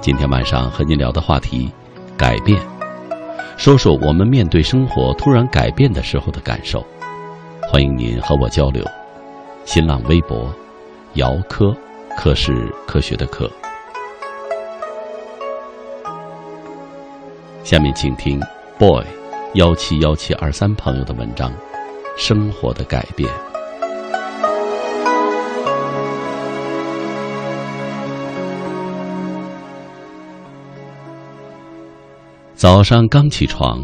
[0.00, 1.70] 今天晚上和您聊的话题，
[2.16, 2.60] 改变，
[3.56, 6.84] 说说我们面对生活突然改变的时候的感受。
[7.70, 8.84] 欢迎您和我交流。
[9.64, 10.50] 新浪微博，
[11.14, 11.76] 姚科。
[12.18, 12.52] 科是
[12.84, 13.48] 科学的课。
[17.62, 18.40] 下面请听
[18.76, 19.04] boy
[19.54, 21.48] 幺七幺七二三朋友的文章
[22.16, 23.30] 《生活的改变》。
[32.56, 33.80] 早上刚起床，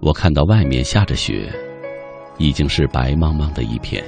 [0.00, 1.52] 我看到外面下着雪，
[2.38, 4.02] 已经是白茫茫的一片。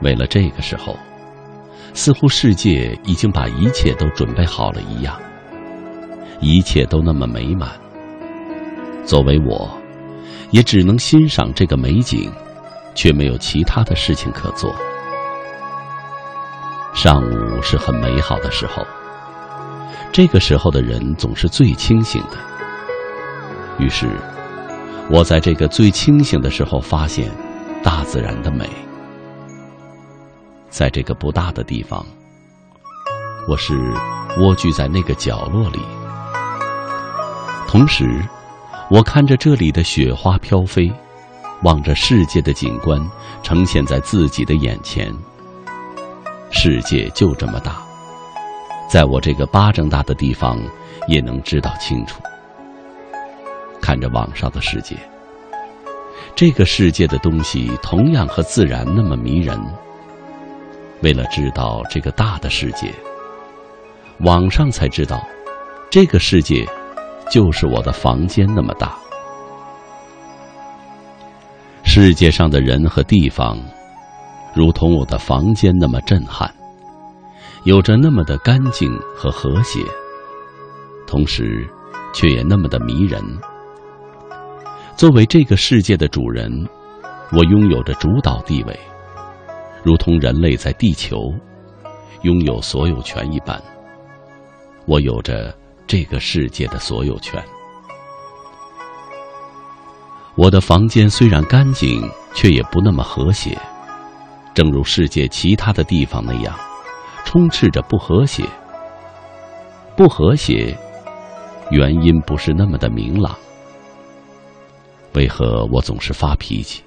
[0.00, 0.96] 为了这个时候。
[1.92, 5.20] 似乎世界已经把一切都准备好了一样，
[6.40, 7.70] 一切都那么美满。
[9.04, 9.68] 作为我，
[10.50, 12.30] 也只能欣赏这个美景，
[12.94, 14.74] 却没有其他的事情可做。
[16.94, 18.86] 上午是很美好的时候，
[20.12, 22.36] 这个时候的人总是最清醒的。
[23.78, 24.08] 于是，
[25.10, 27.30] 我在这个最清醒的时候发现
[27.82, 28.68] 大自然的美。
[30.70, 32.06] 在这个不大的地方，
[33.48, 33.74] 我是
[34.38, 35.80] 蜗居在那个角落里。
[37.66, 38.24] 同时，
[38.88, 40.90] 我看着这里的雪花飘飞，
[41.64, 43.04] 望着世界的景观
[43.42, 45.12] 呈现在自己的眼前。
[46.52, 47.82] 世界就这么大，
[48.88, 50.56] 在我这个巴掌大的地方
[51.08, 52.22] 也能知道清楚。
[53.80, 54.96] 看着网上的世界，
[56.36, 59.60] 这个世界的东西同样和自然那么迷人。
[61.02, 62.92] 为了知道这个大的世界，
[64.20, 65.26] 网上才知道，
[65.90, 66.66] 这个世界
[67.30, 68.96] 就是我的房间那么大。
[71.84, 73.58] 世界上的人和地方，
[74.54, 76.52] 如同我的房间那么震撼，
[77.64, 79.80] 有着那么的干净和和谐，
[81.06, 81.66] 同时，
[82.12, 83.22] 却也那么的迷人。
[84.96, 86.52] 作为这个世界的主人，
[87.32, 88.78] 我拥有着主导地位。
[89.82, 91.32] 如同人类在地球
[92.22, 93.60] 拥有所有权一般，
[94.86, 95.56] 我有着
[95.86, 97.42] 这个世界的所有权。
[100.36, 103.58] 我的房间虽然干净，却也不那么和谐，
[104.54, 106.58] 正如世界其他的地方那样，
[107.24, 108.44] 充斥着不和谐。
[109.96, 110.76] 不和谐，
[111.70, 113.36] 原因不是那么的明朗。
[115.14, 116.82] 为何我总是发脾气？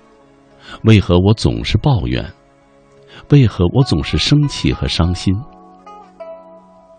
[0.84, 2.26] 为何我总是抱怨？
[3.30, 5.34] 为何我总是生气和伤心？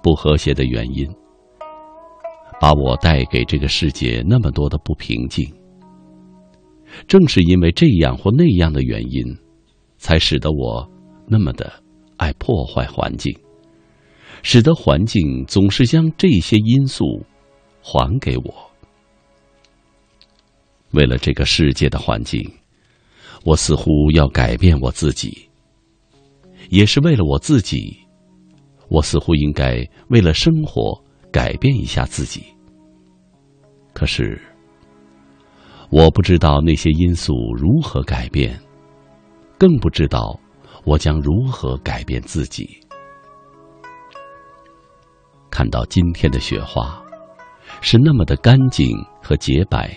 [0.03, 1.09] 不和谐的原因，
[2.61, 5.47] 把我带给这个世界那么多的不平静。
[7.07, 9.25] 正是因为这样或那样的原因，
[9.97, 10.89] 才使得我
[11.27, 11.73] 那么的
[12.17, 13.37] 爱破坏环境，
[14.43, 17.05] 使得环境总是将这些因素
[17.81, 18.55] 还给我。
[20.93, 22.49] 为了这个世界的环境，
[23.45, 25.49] 我似乎要改变我自己。
[26.71, 27.97] 也是为了我自己，
[28.89, 30.99] 我似乎应该为了生活
[31.33, 32.45] 改变一下自己。
[33.93, 34.41] 可是，
[35.91, 38.59] 我不知道那些因素如何改变，
[39.57, 40.39] 更不知道
[40.85, 42.69] 我将如何改变自己。
[45.51, 47.01] 看到今天的雪花，
[47.81, 48.89] 是那么的干净
[49.23, 49.97] 和洁白，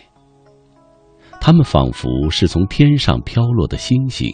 [1.42, 4.32] 它们仿佛是从天上飘落的星星，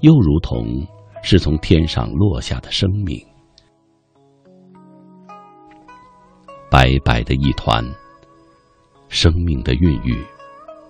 [0.00, 0.86] 又如同……
[1.22, 3.20] 是从天上落下的生命，
[6.70, 7.84] 白白的一团。
[9.08, 10.24] 生命的孕育，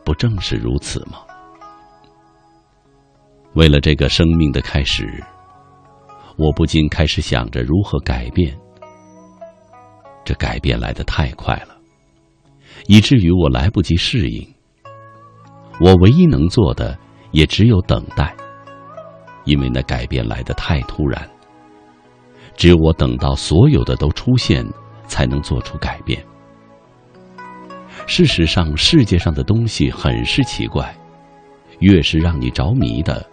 [0.04, 1.20] 不正是如此吗？
[3.54, 5.24] 为了这个生命的开始，
[6.36, 8.54] 我不禁开始想着如何改变。
[10.22, 11.74] 这改变来得太快了，
[12.88, 14.46] 以至于我来不及适应。
[15.80, 16.98] 我唯一能做的，
[17.30, 18.36] 也只有等待。
[19.46, 21.26] 因为那改变来得太突然，
[22.56, 24.66] 只有我等到所有的都出现，
[25.08, 26.22] 才能做出改变。
[28.06, 30.94] 事实上，世界上的东西很是奇怪，
[31.78, 33.24] 越是让你着迷的，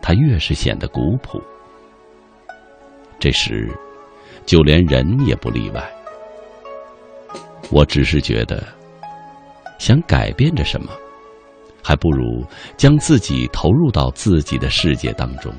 [0.00, 1.40] 它越是显得古朴。
[3.18, 3.70] 这时，
[4.44, 5.82] 就连人也不例外。
[7.70, 8.66] 我只是觉得，
[9.78, 10.90] 想改变着什么。
[11.82, 12.44] 还不如
[12.76, 15.52] 将自己投入到自己的世界当中，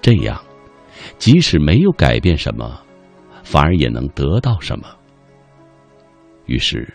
[0.00, 0.40] 这样，
[1.18, 2.80] 即使没有改变什么，
[3.42, 4.86] 反而也能得到什么。
[6.46, 6.88] 于是，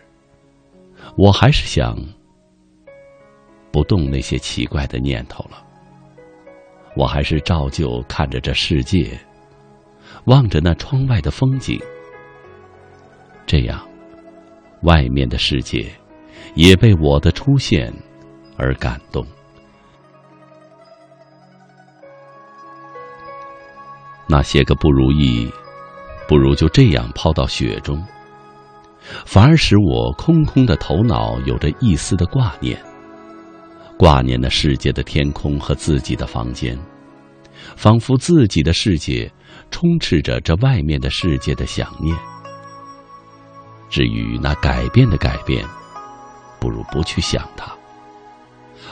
[1.17, 1.97] 我还是想
[3.71, 5.61] 不动那些奇怪的念头了。
[6.95, 9.19] 我还是照旧看着这世界，
[10.25, 11.77] 望着那窗外的风景，
[13.45, 13.85] 这样，
[14.83, 15.91] 外面的世界。
[16.53, 17.91] 也被我的出现
[18.57, 19.25] 而感动。
[24.27, 25.51] 那些个不如意，
[26.27, 28.03] 不如就这样抛到雪中，
[29.25, 32.81] 反而使我空空的头脑有着一丝的挂念，
[33.97, 36.77] 挂念那世界的天空和自己的房间，
[37.75, 39.31] 仿佛自己的世界
[39.69, 42.17] 充斥着这外面的世界的想念。
[43.89, 45.65] 至于那改变的改变。
[46.57, 47.74] 不如不去想它，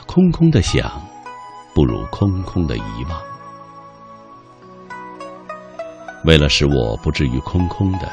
[0.05, 1.01] 空空的想，
[1.73, 3.19] 不如空空的遗忘。
[6.25, 8.11] 为了使我不至于空空的，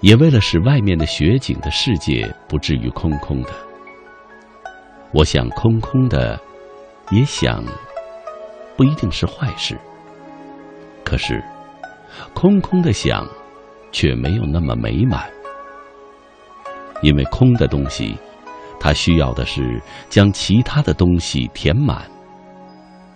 [0.00, 3.50] 也为了使外面的雪景的世界不至于空空的，
[5.12, 6.40] 我想空空的，
[7.10, 7.62] 也想，
[8.76, 9.78] 不一定是坏事。
[11.04, 11.42] 可是，
[12.34, 13.26] 空空的想，
[13.92, 15.28] 却没有那么美满，
[17.02, 18.16] 因为空的东西。
[18.80, 22.08] 他需要的是将其他的东西填满，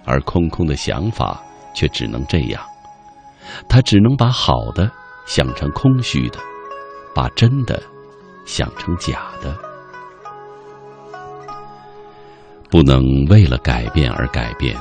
[0.05, 1.43] 而空空的想法
[1.75, 2.63] 却只能这样。
[3.69, 4.91] 他只能把好的
[5.27, 6.39] 想成空虚的，
[7.15, 7.83] 把真的
[8.47, 9.57] 想成假的。
[12.71, 14.77] 不能为了改变而改变，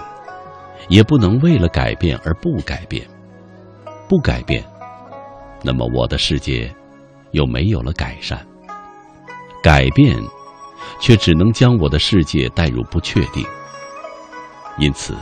[0.87, 3.05] 也不能为了改变而不改变。
[4.07, 4.63] 不改变，
[5.61, 6.73] 那么我的世界
[7.31, 8.37] 又没有了改善；
[9.61, 10.17] 改变，
[10.99, 13.45] 却只能将我的世界带入不确定。
[14.77, 15.15] 因此，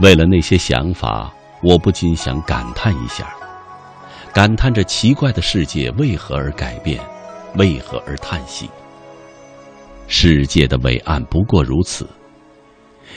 [0.00, 3.34] 为了那些想法，我不禁想感叹一下，
[4.32, 7.00] 感叹这奇怪的世界为何而改变，
[7.56, 8.70] 为何而叹息。
[10.08, 12.08] 世界的伟岸不过如此，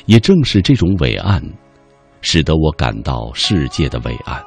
[0.05, 1.41] 也正是这种伟岸，
[2.21, 4.41] 使得我感到世界的伟岸。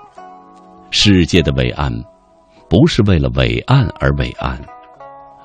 [0.91, 1.93] 世界的伟岸，
[2.69, 4.59] 不是为了伟岸而伟岸，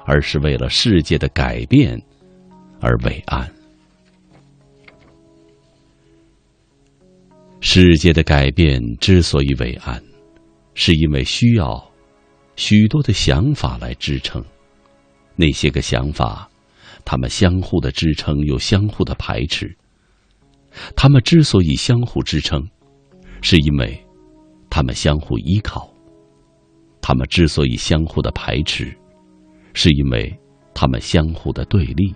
[0.05, 2.01] 而是为了世界的改变
[2.79, 3.49] 而伟岸。
[7.61, 10.03] 世界的改变之所以伟岸，
[10.73, 11.81] 是因为需要
[12.55, 14.43] 许多的想法来支撑，
[15.35, 16.49] 那些个想法。
[17.05, 19.75] 他们相互的支撑又相互的排斥。
[20.95, 22.65] 他们之所以相互支撑，
[23.41, 24.01] 是因为
[24.69, 25.89] 他们相互依靠；
[27.01, 28.97] 他们之所以相互的排斥，
[29.73, 30.33] 是因为
[30.73, 32.13] 他们相互的对立。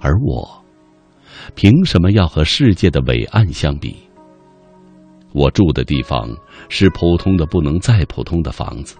[0.00, 0.48] 而我，
[1.54, 3.96] 凭什么要和世界的伟岸相比？
[5.32, 6.28] 我住的地方
[6.68, 8.96] 是普通的不能再普通的房子，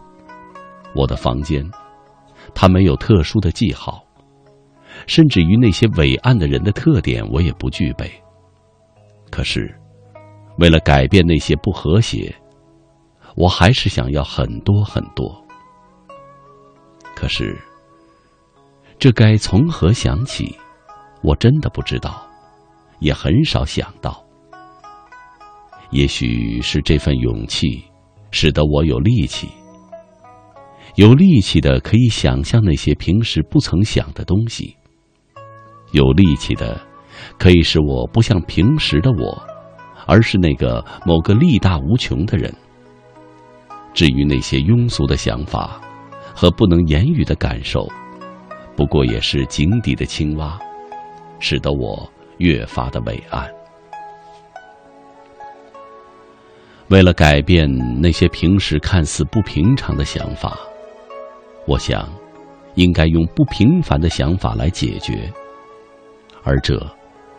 [0.95, 1.65] 我的房间，
[2.55, 4.05] 它没有特殊的记号。
[5.07, 8.11] 甚至于那些伟岸的人的特点，我也不具备。
[9.31, 9.73] 可是，
[10.59, 12.35] 为了改变那些不和谐，
[13.37, 15.47] 我还是想要很多很多。
[17.19, 17.59] 可是，
[18.97, 20.57] 这该从何想起？
[21.21, 22.25] 我真的不知道，
[23.01, 24.25] 也很少想到。
[25.91, 27.83] 也许是这份勇气，
[28.31, 29.49] 使得我有力气，
[30.95, 34.77] 有力气的可以想象那些平时不曾想的东西。
[35.91, 36.81] 有力气的，
[37.37, 39.43] 可以使我不像平时的我，
[40.07, 42.55] 而是那个某个力大无穷的人。
[43.93, 45.81] 至于那些庸俗的想法
[46.41, 47.89] 和不能言语的感受，
[48.77, 50.57] 不过也是井底的青蛙，
[51.41, 53.53] 使得我越发的伟岸。
[56.91, 57.69] 为了改变
[58.01, 60.57] 那些平时看似不平常的想法，
[61.67, 62.09] 我想，
[62.77, 65.29] 应该用不平凡的想法来解决。
[66.45, 66.81] 而这，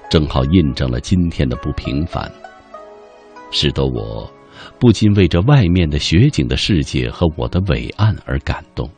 [0.09, 2.29] 正好印证了今天的不平凡，
[3.49, 4.29] 使得我
[4.79, 8.89] 不禁为这外面的雪景的世界和我的伟岸而感动。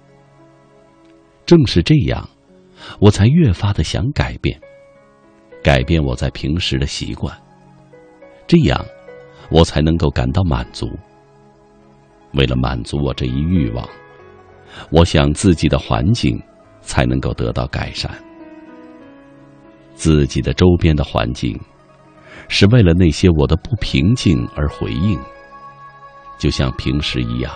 [1.45, 2.27] 正是这样，
[2.99, 4.59] 我才越发的想改变，
[5.63, 7.35] 改变我在平时的习惯，
[8.47, 8.85] 这样，
[9.49, 10.87] 我才能够感到满足。
[12.33, 13.87] 为了满足我这一欲望，
[14.89, 16.41] 我想自己的环境
[16.79, 18.09] 才能够得到改善。
[19.93, 21.59] 自己的周边的环境，
[22.47, 25.19] 是为了那些我的不平静而回应，
[26.41, 27.53] 就像平时一样。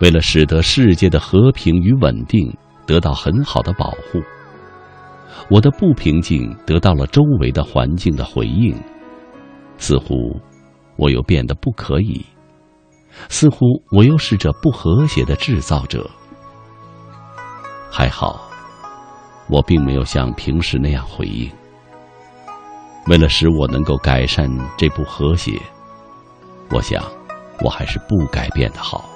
[0.00, 2.52] 为了使得世界的和平与稳定
[2.84, 4.20] 得到很好的保护，
[5.48, 8.76] 我的不平静得到了周围的环境的回应，
[9.78, 10.36] 似乎
[10.96, 12.26] 我又变得不可以，
[13.28, 16.10] 似乎我又是这不和谐的制造者。
[17.88, 18.50] 还好。
[19.46, 21.52] 我并没有像平时那样回应。
[23.08, 25.60] 为了使我能够改善这不和谐，
[26.70, 27.04] 我想，
[27.60, 29.08] 我还是不改变的好，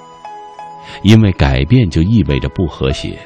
[1.03, 3.19] 因为改变就意味着不和谐，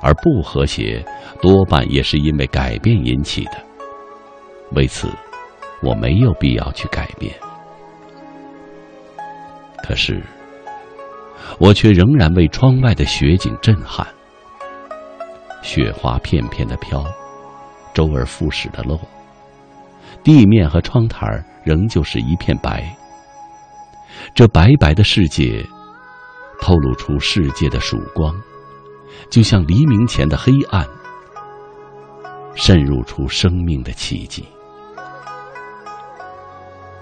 [0.00, 1.04] 而不和谐
[1.40, 3.52] 多半也是因为改变引起的。
[4.72, 5.08] 为此，
[5.82, 7.34] 我没有必要去改变。
[9.82, 10.22] 可是，
[11.58, 14.06] 我却仍然为窗外的雪景震撼。
[15.62, 17.04] 雪花片片的飘，
[17.92, 18.98] 周而复始的落。
[20.22, 21.26] 地面和窗台
[21.64, 22.84] 仍旧是一片白。
[24.34, 25.64] 这白白的世界，
[26.60, 28.34] 透露出世界的曙光，
[29.30, 30.84] 就像黎明前的黑暗，
[32.56, 34.44] 渗入出生命的奇迹。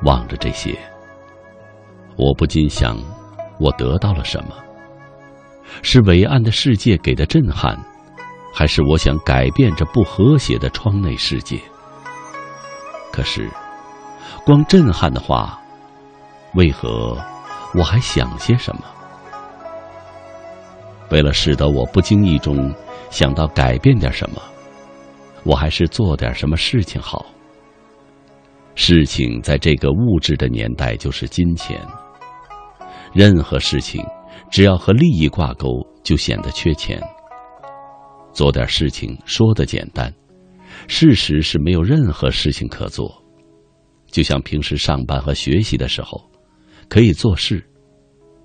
[0.05, 0.79] 望着这些，
[2.17, 2.99] 我不禁想：
[3.59, 4.55] 我得到了什么？
[5.81, 7.79] 是伟岸的世界给的震撼。
[8.55, 11.59] 还是我想改变这不和谐的窗内世界。
[13.11, 13.49] 可是，
[14.45, 15.59] 光震撼的话，
[16.55, 17.17] 为何
[17.75, 18.83] 我还想些什么？
[21.11, 22.75] 为了使得我不经意中
[23.11, 24.41] 想到改变点什么，
[25.45, 27.27] 我还是做点什么事情好。
[28.75, 31.79] 事情在这个物质的年代就是金钱，
[33.13, 34.03] 任何事情
[34.51, 35.69] 只要和利益挂钩，
[36.03, 36.99] 就显得缺钱。
[38.33, 40.11] 做点事情说的简单，
[40.89, 43.23] 事实是没有任何事情可做。
[44.11, 46.19] 就像平时上班和学习的时候，
[46.93, 47.65] 可以做事，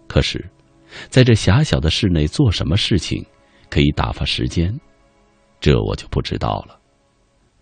[0.08, 0.42] 可是，
[1.10, 3.22] 在这狭小的室内做什么事情
[3.70, 4.74] 可以打发时间，
[5.60, 6.80] 这我就不知道了，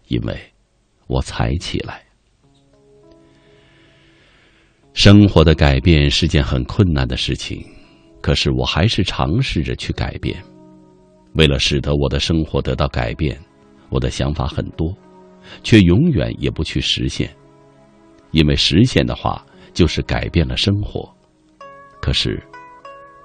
[0.10, 0.40] 因为，
[1.08, 2.06] 我才起来。
[4.94, 7.66] 生活的改变是件很困难的事情，
[8.22, 10.40] 可是我还是尝试着去改变。
[11.34, 13.36] 为了使得我的生活得到改变，
[13.90, 14.96] 我的想法很多，
[15.64, 17.36] 却永远也不去实现。
[18.30, 19.44] 因为实现的话，
[19.76, 21.07] 就是改变了生活，
[22.01, 22.41] 可是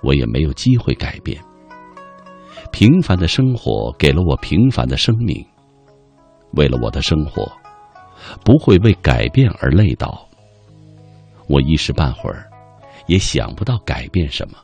[0.02, 1.42] 我也没有机会改变。
[2.72, 5.42] 平凡的生活给了我平凡的生命，
[6.52, 7.50] 为了我的生活，
[8.44, 10.28] 不会为改变而累倒。
[11.48, 12.46] 我一时半会儿
[13.06, 14.58] 也想不到改变什么。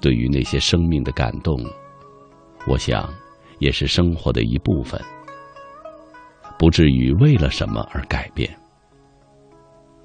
[0.00, 1.58] 对于那些生命的感动，
[2.66, 3.12] 我想
[3.58, 5.00] 也是生活的一部分，
[6.58, 8.50] 不至于为了什么而改变。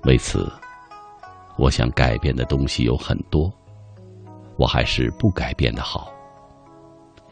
[0.03, 0.49] 为此，
[1.57, 3.51] 我想改变的东西有很多，
[4.57, 6.09] 我还是不改变的好。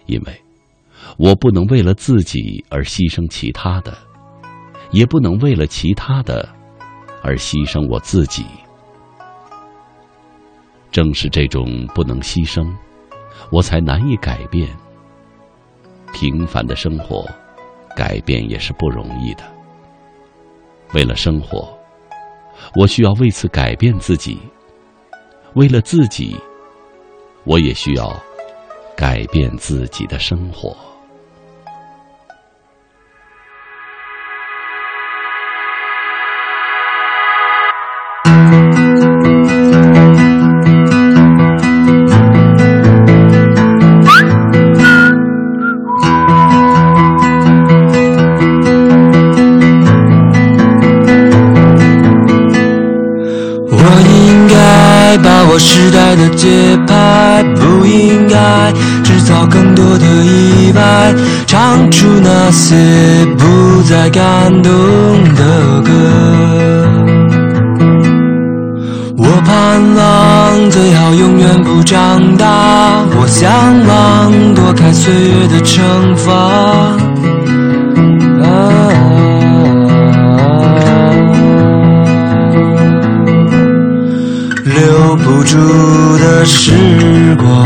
[0.06, 0.42] 因为，
[1.18, 3.98] 我不能为了自己而牺牲其他的，
[4.92, 6.48] 也不能为了其他的
[7.24, 8.46] 而牺牲我自己。
[10.92, 12.70] 正是这种不能牺牲，
[13.50, 14.70] 我才难以改变。
[16.14, 17.26] 平凡的生活，
[17.96, 19.44] 改变也是不容易的。
[20.94, 21.77] 为了生活。
[22.76, 24.40] 我需要为此改变自己，
[25.56, 26.36] 为了自己，
[27.44, 28.16] 我也需要
[28.96, 30.76] 改变自己的生活。
[59.04, 61.14] 制造更多的意外，
[61.46, 62.76] 唱出那些
[63.38, 64.72] 不再感动
[65.36, 65.92] 的歌。
[69.18, 73.50] 我盼望最好永远不长大，我向
[73.86, 76.28] 往躲开岁月的惩罚。
[84.64, 85.58] 留不住
[86.20, 87.66] 的时光，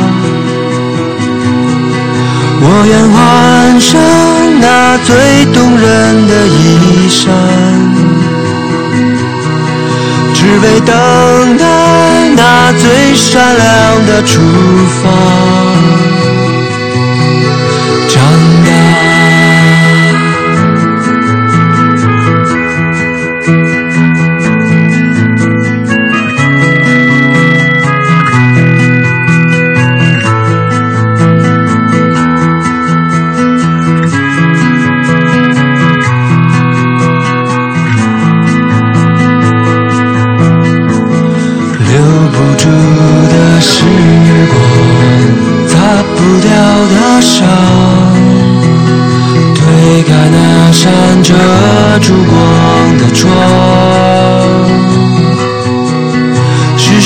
[2.63, 3.99] 我愿换上
[4.59, 7.25] 那最动人的衣裳，
[10.31, 11.63] 只为等待
[12.35, 14.39] 那最闪亮的出
[15.01, 15.09] 发。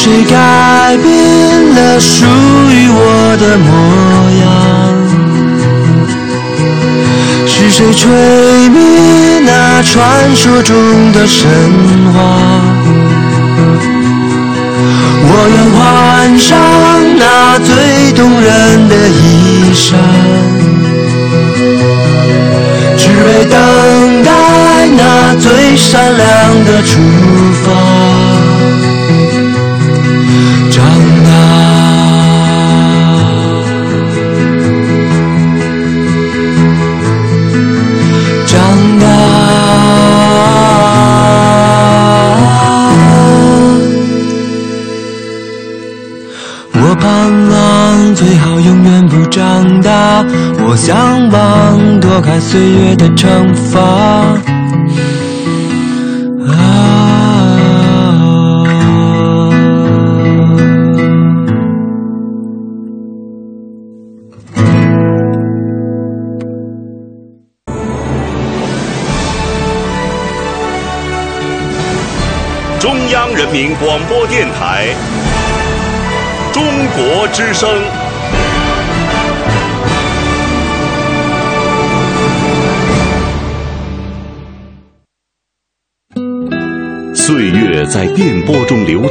[0.05, 2.27] 谁改变了属
[2.69, 3.71] 于我的模
[4.39, 4.45] 样？
[7.47, 8.07] 是谁吹
[8.69, 11.49] 灭那传说中的神
[12.13, 12.19] 话？
[15.27, 16.55] 我愿换上
[17.17, 19.95] 那最动人的衣裳，
[22.95, 24.29] 只为等待
[24.95, 27.01] 那最闪亮的出。
[50.75, 54.24] 向往躲开岁月的惩罚。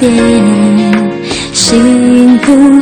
[0.00, 0.10] 点
[1.52, 2.79] 幸福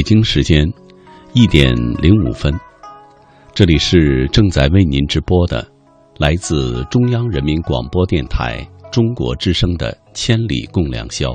[0.00, 0.66] 北京时间
[1.34, 2.58] 一点零五分，
[3.52, 5.62] 这里是正在为您直播的，
[6.16, 11.32] 来自中央人民广播电台中国之声的《千里共良宵》。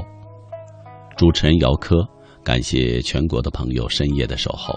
[1.15, 1.97] 主持人姚科，
[2.43, 4.73] 感谢全国的朋友深夜的守候。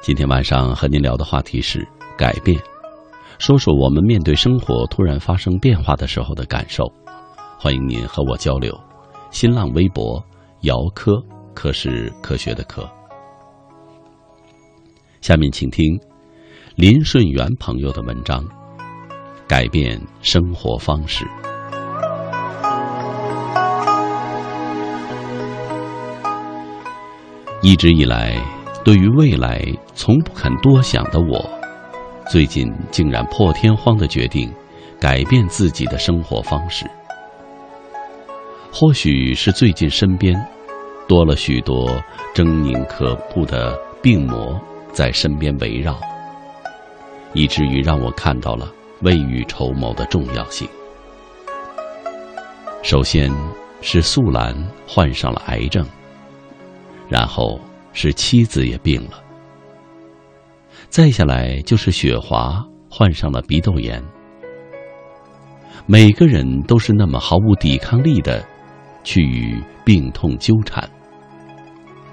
[0.00, 1.86] 今天晚上和您聊的话题是
[2.16, 2.58] 改变，
[3.38, 6.90] 说说我们面对生活突然发生变化的时候的感受。
[7.58, 8.74] 欢迎您和我交流。
[9.30, 10.24] 新浪微博。
[10.60, 11.12] 姚科，
[11.54, 12.86] 科是科学的科。
[15.20, 15.98] 下面请听
[16.76, 18.44] 林顺元朋友的文章：
[19.48, 21.24] 改变生活方式。
[27.62, 28.36] 一直以来，
[28.84, 31.50] 对于未来从不肯多想的我，
[32.28, 34.52] 最近竟然破天荒的决定
[35.00, 36.84] 改变自己的生活方式。
[38.70, 40.38] 或许是最近身边。
[41.06, 41.88] 多了许多
[42.34, 44.58] 狰狞可怖的病魔
[44.92, 46.00] 在身边围绕，
[47.34, 50.68] 以至于让我看到了未雨绸缪的重要性。
[52.82, 53.30] 首先
[53.80, 54.54] 是素兰
[54.86, 55.86] 患上了癌症，
[57.08, 57.60] 然后
[57.92, 59.22] 是妻子也病了，
[60.88, 64.02] 再下来就是雪华患上了鼻窦炎。
[65.86, 68.42] 每个人都是那么毫无抵抗力的。
[69.04, 70.88] 去与病痛纠缠，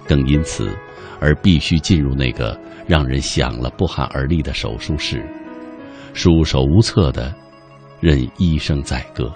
[0.08, 0.78] 更因此
[1.20, 5.26] 而必须进入那个让人想了不寒而栗的手术室，
[6.14, 7.34] 束手无策的
[8.00, 9.32] 任医生宰割。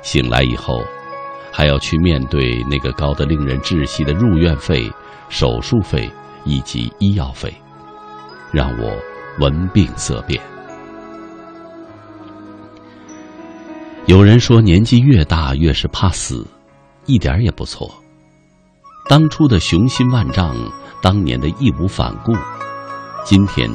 [0.00, 0.82] 醒来以后，
[1.52, 4.90] 还要去面对那个高得令人窒息的入院费、
[5.28, 6.10] 手术费
[6.44, 7.52] 以及医药费，
[8.52, 8.96] 让我
[9.38, 10.51] 闻病色变。
[14.06, 16.44] 有人说，年纪越大越是怕死，
[17.06, 17.88] 一点也不错。
[19.08, 20.56] 当初的雄心万丈，
[21.00, 22.32] 当年的义无反顾，
[23.24, 23.70] 今天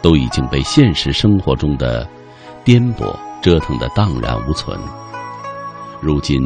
[0.00, 2.08] 都已经被现实生活中的
[2.64, 4.78] 颠簸折腾得荡然无存。
[6.00, 6.40] 如今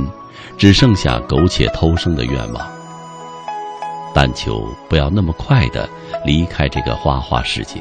[0.59, 2.69] 只剩下苟且偷生的愿望，
[4.13, 5.89] 但求不要那么快的
[6.27, 7.81] 离开这个花花世界。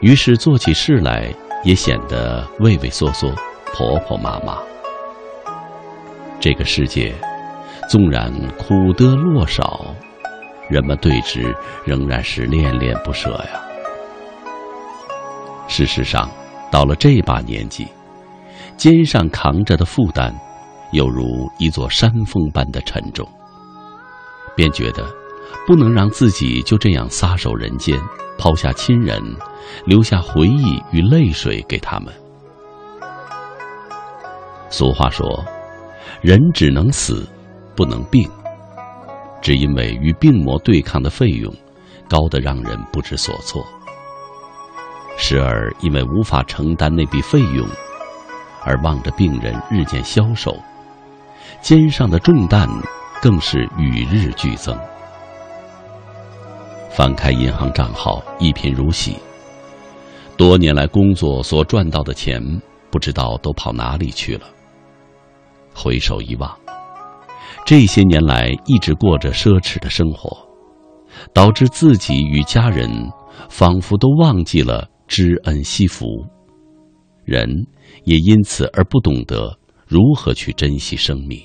[0.00, 1.30] 于是做起事来
[1.64, 3.30] 也显得畏畏缩缩。
[3.72, 4.58] 婆婆妈妈，
[6.40, 7.14] 这个世界
[7.88, 9.94] 纵然苦得落少，
[10.68, 11.54] 人们对之
[11.84, 13.60] 仍然是恋恋不舍呀。
[15.68, 16.28] 事实上，
[16.70, 17.86] 到了这把年纪，
[18.76, 20.34] 肩上扛着的负担，
[20.92, 23.26] 犹如一座山峰般的沉重，
[24.56, 25.06] 便觉得
[25.66, 27.98] 不能让自己就这样撒手人间，
[28.36, 29.22] 抛下亲人，
[29.86, 32.12] 留下回忆与泪水给他们。
[34.70, 35.44] 俗话说
[36.22, 37.28] ：“人只能死，
[37.76, 38.28] 不能病。”
[39.42, 41.52] 只因为与病魔对抗的费用
[42.08, 43.64] 高得让人不知所措，
[45.16, 47.66] 时而因为无法承担那笔费用，
[48.62, 50.54] 而望着病人日渐消瘦，
[51.62, 52.68] 肩上的重担
[53.22, 54.78] 更是与日俱增。
[56.90, 59.16] 翻开银行账号，一贫如洗，
[60.36, 62.42] 多年来工作所赚到的钱，
[62.90, 64.42] 不知道都跑哪里去了。
[65.82, 66.54] 回首一望，
[67.64, 70.36] 这些年来一直过着奢侈的生活，
[71.32, 72.90] 导致自己与家人
[73.48, 76.04] 仿佛都忘记了知恩惜福，
[77.24, 77.48] 人
[78.04, 81.40] 也因此而不懂得如何去珍惜生命。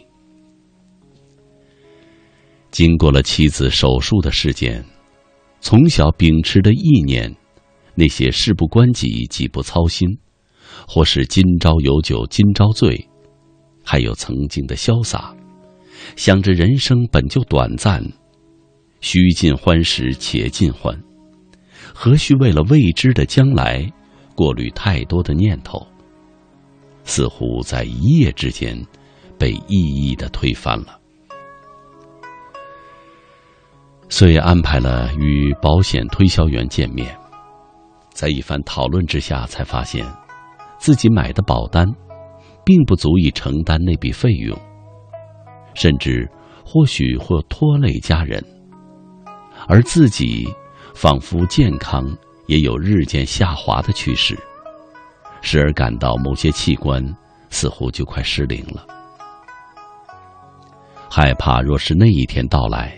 [2.71, 4.83] 经过了妻子手术的事件，
[5.61, 7.33] 从小秉持的意念，
[7.93, 10.09] 那些事不关己、己不操心，
[10.85, 13.07] 或是今朝有酒今朝醉。
[13.85, 15.33] 还有曾经的潇洒，
[16.15, 18.03] 想着人生本就短暂，
[18.99, 20.99] 须尽欢时且尽欢，
[21.93, 23.87] 何须为了未知的将来
[24.35, 25.85] 过滤太多的念头？
[27.03, 28.75] 似乎在一夜之间
[29.37, 30.99] 被一一的推翻了。
[34.09, 37.15] 遂安排了与保险推销员见面，
[38.11, 40.05] 在一番讨论之下，才发现
[40.79, 41.85] 自己买的保单。
[42.65, 44.59] 并不足以承担那笔费用，
[45.75, 46.27] 甚至
[46.65, 48.43] 或许会拖累家人，
[49.67, 50.47] 而自己
[50.95, 52.05] 仿佛健康
[52.47, 54.35] 也有日渐下滑的趋势，
[55.41, 57.05] 时而感到某些器官
[57.49, 58.85] 似乎就快失灵了，
[61.07, 62.97] 害怕若是那一天到来，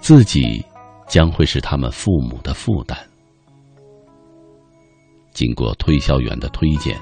[0.00, 0.64] 自己
[1.06, 2.98] 将会是他们父母的负担。
[5.32, 6.98] 经过推销员的推荐。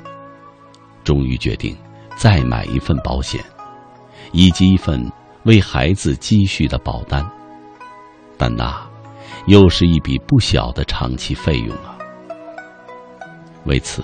[1.08, 1.74] 终于决定
[2.18, 3.42] 再买一份保险，
[4.30, 5.10] 以及一份
[5.44, 7.26] 为孩子积蓄的保单，
[8.36, 8.78] 但那
[9.46, 11.96] 又是一笔不小的长期费用啊。
[13.64, 14.02] 为此，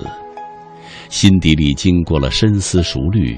[1.10, 3.36] 心底里经过了深思熟虑，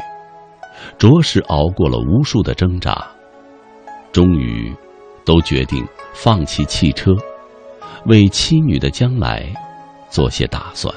[0.97, 3.05] 着实熬过了无数的挣扎，
[4.13, 4.73] 终于
[5.25, 5.85] 都决定
[6.15, 7.11] 放弃汽车，
[8.05, 9.53] 为妻女的将来
[10.09, 10.95] 做些打算。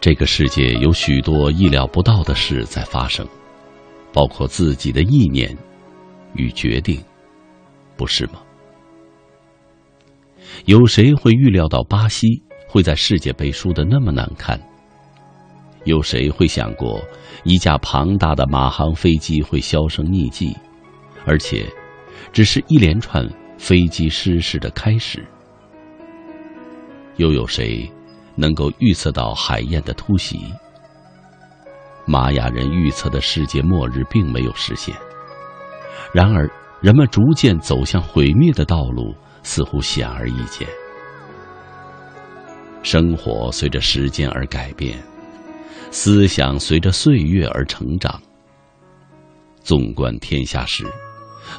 [0.00, 3.26] 这个世界有许多意料不到的事在发生，
[4.14, 5.54] 包括自己的意念
[6.34, 6.98] 与决定，
[7.98, 8.40] 不是吗？
[10.64, 14.58] 有谁会预料到巴西会在世界杯输得那么难看？
[15.84, 17.02] 有谁会想过
[17.44, 20.56] 一架庞大的马航飞机会销声匿迹，
[21.26, 21.66] 而且
[22.32, 23.28] 只是一连串
[23.58, 25.22] 飞机失事的开始？
[27.16, 27.86] 又有谁？
[28.40, 30.40] 能够预测到海燕的突袭，
[32.06, 34.96] 玛雅人预测的世界末日并没有实现。
[36.14, 36.50] 然而，
[36.80, 40.66] 人们逐渐走向毁灭的道路似乎显而易见。
[42.82, 44.98] 生活随着时间而改变，
[45.90, 48.18] 思想随着岁月而成长。
[49.62, 50.86] 纵观天下事，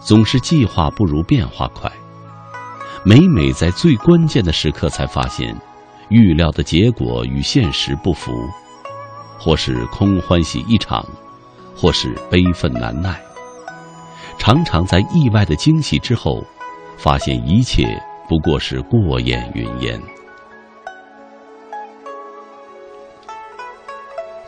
[0.02, 1.91] 总是计划不如变化快。
[3.06, 5.56] 每每在最关键的时刻，才发现。
[6.12, 8.32] 预料的结果与现实不符，
[9.40, 11.04] 或是空欢喜一场，
[11.76, 13.20] 或是悲愤难耐。
[14.38, 16.44] 常常在意外的惊喜之后，
[16.98, 17.98] 发现一切
[18.28, 20.02] 不过是过眼云烟。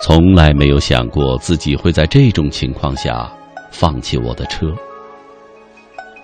[0.01, 3.31] 从来没有想过自己会在这种情况下
[3.71, 4.75] 放弃我的车，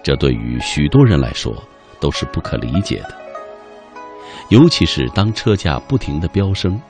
[0.03, 1.55] 这对于许多人来说
[1.97, 3.18] 都是不可理解的。
[4.49, 6.81] 尤其是当车价不停的飙升，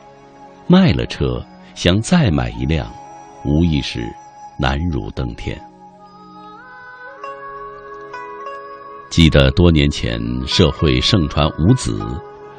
[0.68, 1.44] 卖了车
[1.76, 2.90] 想再买一辆，
[3.44, 4.02] 无疑是
[4.58, 5.60] 难如登天。
[9.10, 12.00] 记得多年前社会盛传五子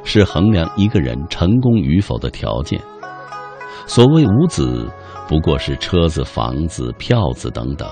[0.04, 2.80] 是衡量一个人成功与否的条件，
[3.86, 4.90] 所谓五子
[5.28, 7.88] 不过是车子、房子、票子等等，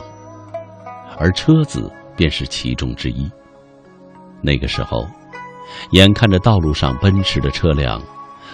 [1.16, 3.31] 而车子便是其中之一。
[4.43, 5.06] 那个时候。
[5.90, 8.01] 眼看着道路上奔驰的车辆，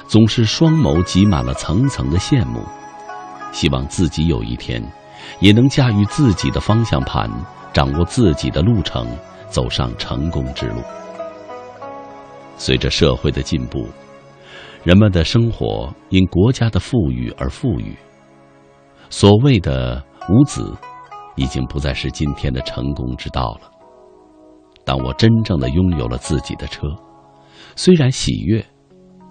[0.06, 2.62] 总是双眸挤满了层层的羡慕，
[3.52, 4.82] 希望自己有一天，
[5.40, 7.30] 也能驾驭自己的方向盘，
[7.72, 9.06] 掌握自己的路程，
[9.48, 10.82] 走上成功之路。
[12.56, 13.88] 随着社会的进步，
[14.84, 17.96] 人们的生活因国家的富裕而富裕，
[19.10, 20.72] 所谓的五子，
[21.36, 23.70] 已经不再是今天的成功之道了。
[24.84, 26.86] 当我真正的拥有了自己的车，
[27.74, 28.64] 虽然喜悦，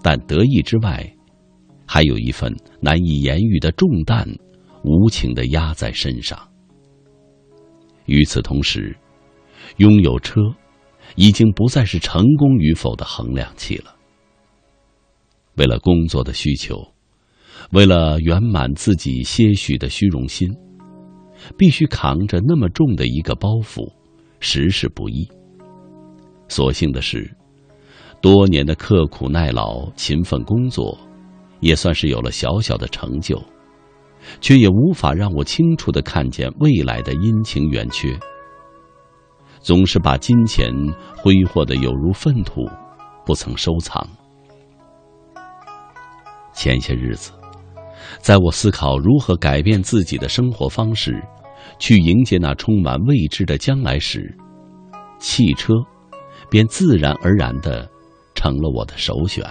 [0.01, 1.07] 但得意之外，
[1.85, 4.27] 还有一份难以言喻的重担，
[4.83, 6.37] 无情的压在身上。
[8.05, 8.97] 与此同时，
[9.77, 10.41] 拥有车，
[11.15, 13.95] 已经不再是成功与否的衡量器了。
[15.55, 16.75] 为了工作的需求，
[17.71, 20.49] 为了圆满自己些许的虚荣心，
[21.57, 23.93] 必须扛着那么重的一个包袱，
[24.39, 25.29] 实是不易。
[26.53, 27.35] 所幸的是，
[28.21, 30.95] 多年的刻苦耐劳、勤奋工作，
[31.61, 33.41] 也算是有了小小的成就，
[34.39, 38.15] 却也无法让我清楚的看见未来的阴晴圆缺。
[39.61, 40.71] 总是把金钱
[41.17, 42.69] 挥霍的有如粪土，
[43.25, 44.07] 不曾收藏。
[46.53, 47.31] 前些日子，
[48.19, 51.19] 在我思考如何改变自己的生活方式，
[51.79, 54.37] 去迎接那充满未知的将来时，
[55.17, 55.73] 汽车。
[56.53, 57.89] 便自然而然的
[58.35, 59.43] 成了我的首选。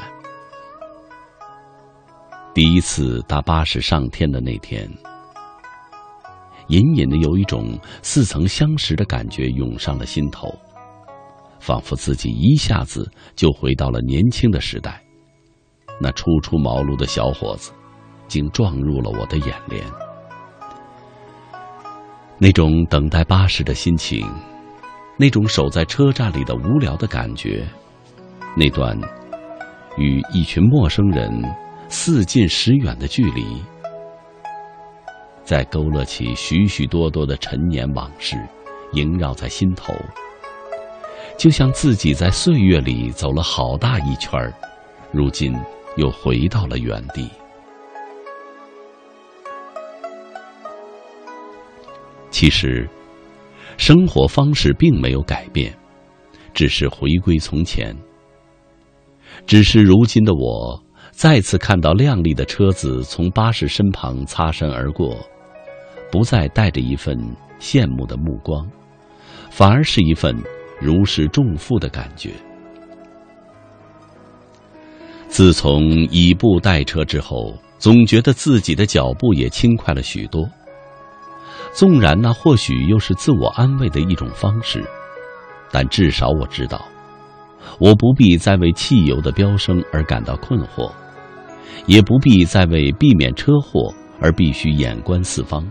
[2.55, 4.89] 第一次搭巴士上天的那天，
[6.69, 10.57] 隐隐的有一种似曾相识的感觉涌上了心头，
[11.59, 15.03] 仿佛自己一下子就回到了年轻的时代。
[16.01, 17.73] 那初出茅庐的小伙子，
[18.29, 19.85] 竟撞入了我的眼帘。
[22.39, 24.24] 那种等待巴士的心情。
[25.17, 27.65] 那种守在车站里的无聊的感觉，
[28.57, 28.99] 那段
[29.97, 31.31] 与一群陌生人
[31.89, 33.63] 似近时远的距离，
[35.45, 38.37] 在勾勒起许许多多的陈年往事，
[38.95, 39.95] 萦绕在心头，
[41.37, 44.53] 就像自己在岁月里走了好大一圈儿，
[45.13, 45.55] 如今
[45.97, 47.31] 又回到了原地。
[52.31, 52.89] 其实。
[53.77, 55.73] 生活方式并没有改变，
[56.55, 57.97] 只是回归从前。
[59.47, 60.81] 只是如今的我，
[61.11, 65.16] 再次看到亮丽的车子从巴士身旁擦身而过，
[66.11, 67.16] 不再带着一份
[67.59, 68.69] 羡慕的目光，
[69.51, 70.36] 反而是一份
[70.81, 72.31] 如释重负的感觉。
[75.28, 80.47] 自从以步代车之后，总觉得自己的脚步也轻快了许多。
[81.73, 84.85] 纵然那或许又是自我安慰的一种方式，
[85.70, 86.85] 但至少我知道，
[87.78, 90.93] 我不必再为汽油的飙升而感到困惑，
[91.86, 95.66] 也不必再为避免车祸而必须眼观四方、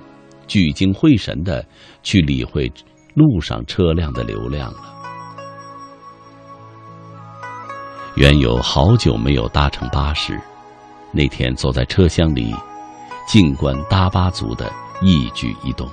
[0.47, 1.63] 聚精会神的
[2.01, 2.71] 去理会
[3.13, 4.79] 路上车辆的流量了。
[8.15, 10.37] 原有好久没有搭乘巴士，
[11.13, 12.53] 那天坐在车厢里，
[13.27, 14.69] 静观搭巴族的
[15.01, 15.87] 一举一动。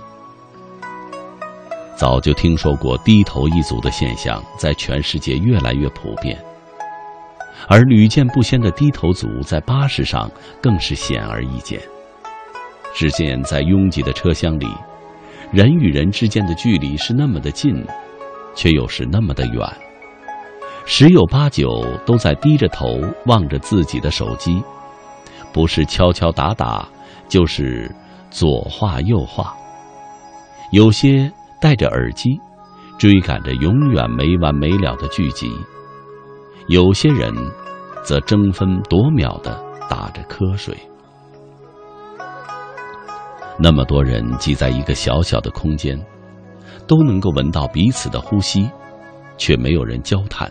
[1.97, 6.39] 早就听说过低头一族的现象，在全世界越来越普遍，
[7.67, 10.31] 而屡见不鲜的低头族在巴士上
[10.63, 11.81] 更是显而易见。
[12.95, 14.69] 只见在拥挤的车厢里，
[15.51, 17.85] 人与人之间的距离是那么的近，
[18.55, 19.61] 却又是那么的远。
[20.85, 24.63] 十有八九都在低着头望着自己的手机，
[25.53, 26.89] 不是敲敲打打，
[27.29, 27.95] 就是
[28.31, 29.55] 左画右画。
[30.73, 31.31] 有些
[31.61, 32.39] 戴着耳机，
[32.99, 35.49] 追赶着永远没完没了的剧集；
[36.67, 37.33] 有些人
[38.05, 40.77] 则争分夺秒的打着瞌睡。
[43.59, 45.99] 那么多人挤在一个小小的空间，
[46.87, 48.71] 都能够闻到彼此的呼吸，
[49.37, 50.51] 却没有人交谈。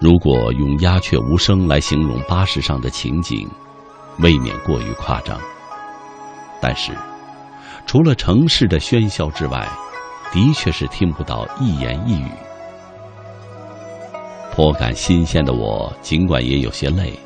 [0.00, 3.48] 如果用鸦雀无声来形容巴士上的情景，
[4.18, 5.40] 未免过于夸张。
[6.60, 6.92] 但是，
[7.86, 9.66] 除了城市的喧嚣之外，
[10.32, 12.30] 的确是听不到一言一语。
[14.52, 17.18] 颇感新鲜的我，尽管也有些累，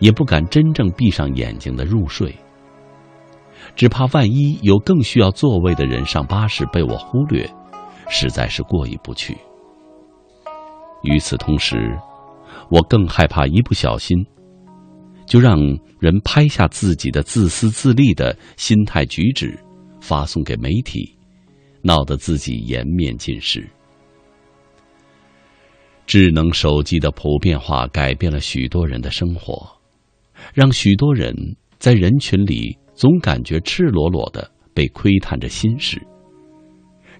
[0.00, 2.36] 也不敢真正闭上眼睛的入睡，
[3.74, 7.48] 只怕万一有更需要座位的人上巴士被我忽略，
[8.08, 9.38] 实在是过意不去。
[11.02, 11.98] 与此同时，
[12.70, 14.16] 我更害怕一不小心，
[15.26, 15.58] 就让
[15.98, 19.58] 人拍下自己的自私自利的心态举止，
[20.00, 21.16] 发送给媒体，
[21.82, 23.68] 闹得自己颜面尽失。
[26.06, 29.66] 智能手机的普遍化改变了许多人的生活，
[30.52, 31.34] 让许多人
[31.78, 36.00] 在人群里总感觉赤裸裸的被窥探着心事，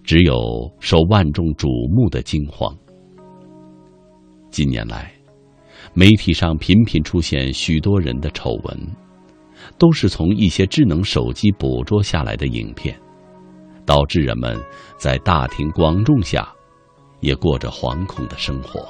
[0.04, 0.36] 只有
[0.80, 2.76] 受万众瞩目的惊慌。
[4.50, 5.14] 近年来，
[5.94, 8.96] 媒体上频频出现许多人的丑闻，
[9.78, 12.98] 都是从一些智能手机捕捉下来的影片，
[13.84, 14.58] 导致人们
[14.96, 16.50] 在大庭广众下
[17.20, 18.88] 也过着惶恐的生活。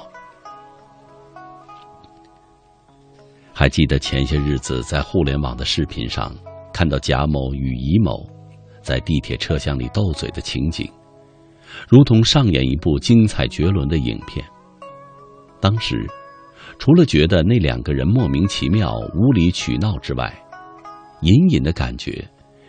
[3.51, 6.33] 还记得前些日子在互联网的视频上
[6.73, 8.25] 看到贾某与乙某
[8.81, 10.89] 在地铁车厢里斗嘴的情景，
[11.89, 14.43] 如同上演一部精彩绝伦的影片。
[15.59, 16.09] 当时，
[16.79, 20.33] 除了觉得那两个人莫名其妙、无理取闹之外，
[21.21, 22.27] 隐隐的感觉，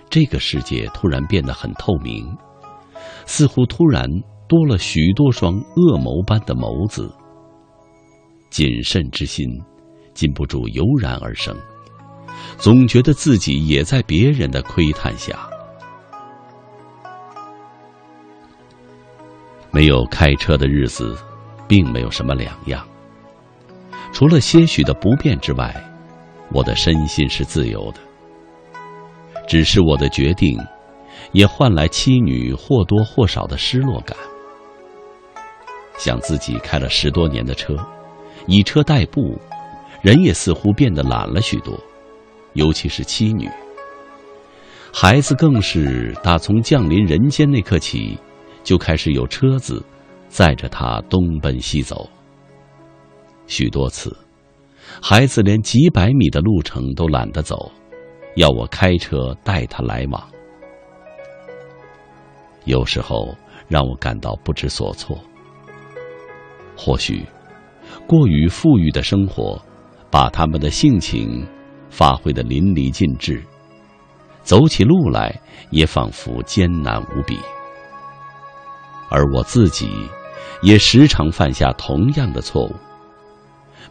[0.09, 2.25] 这个世界突然变得很透明，
[3.27, 4.09] 似乎突然
[4.49, 7.13] 多了许多双恶谋般的眸子。
[8.51, 9.47] 谨慎之心，
[10.13, 11.57] 禁不住油然而生，
[12.57, 15.49] 总觉得自己也在别人的窥探下。
[19.73, 21.17] 没有开车的日子。
[21.67, 22.87] 并没有什么两样，
[24.15, 25.75] 除了些许的不便之外，
[26.53, 27.99] 我的身心是自由的。
[29.49, 30.57] 只是我的决定，
[31.33, 34.17] 也换来妻女或多或少的失落感。
[35.99, 37.77] 想自己开了十多年的车，
[38.47, 39.37] 以车代步，
[40.01, 41.77] 人也似乎变得懒了许多，
[42.53, 43.51] 尤其是妻女。
[44.93, 48.17] 孩子更是打从降临人间那刻起，
[48.63, 49.85] 就开始有车子。
[50.29, 52.11] 载着他东奔西走，
[53.47, 54.17] 许多次，
[55.03, 57.71] 孩子连几百米的路程都懒得走，
[58.37, 60.23] 要我开车带他来往。
[62.65, 63.35] 有时候
[63.69, 65.19] 让我感到不知所措。
[66.77, 67.25] 或许，
[68.07, 69.61] 过于富裕的生活，
[70.11, 71.47] 把他们的性情
[71.91, 73.43] 发挥的淋漓尽致，
[74.43, 75.39] 走起路来
[75.71, 77.39] 也仿佛艰难无比，
[79.11, 79.89] 而我自己。
[80.63, 82.75] 也时常犯下同样的错误。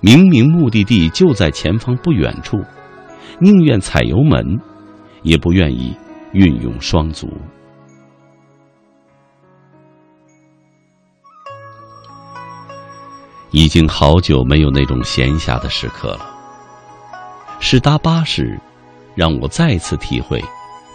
[0.06, 2.62] 明明目的地就在前方不远处，
[3.40, 4.60] 宁愿踩油门，
[5.22, 5.96] 也不愿意
[6.34, 7.30] 运用双足。
[13.52, 16.30] 已经好久没有那种闲暇的时刻了。
[17.62, 18.60] 是搭巴士，
[19.16, 20.44] 让我再次体会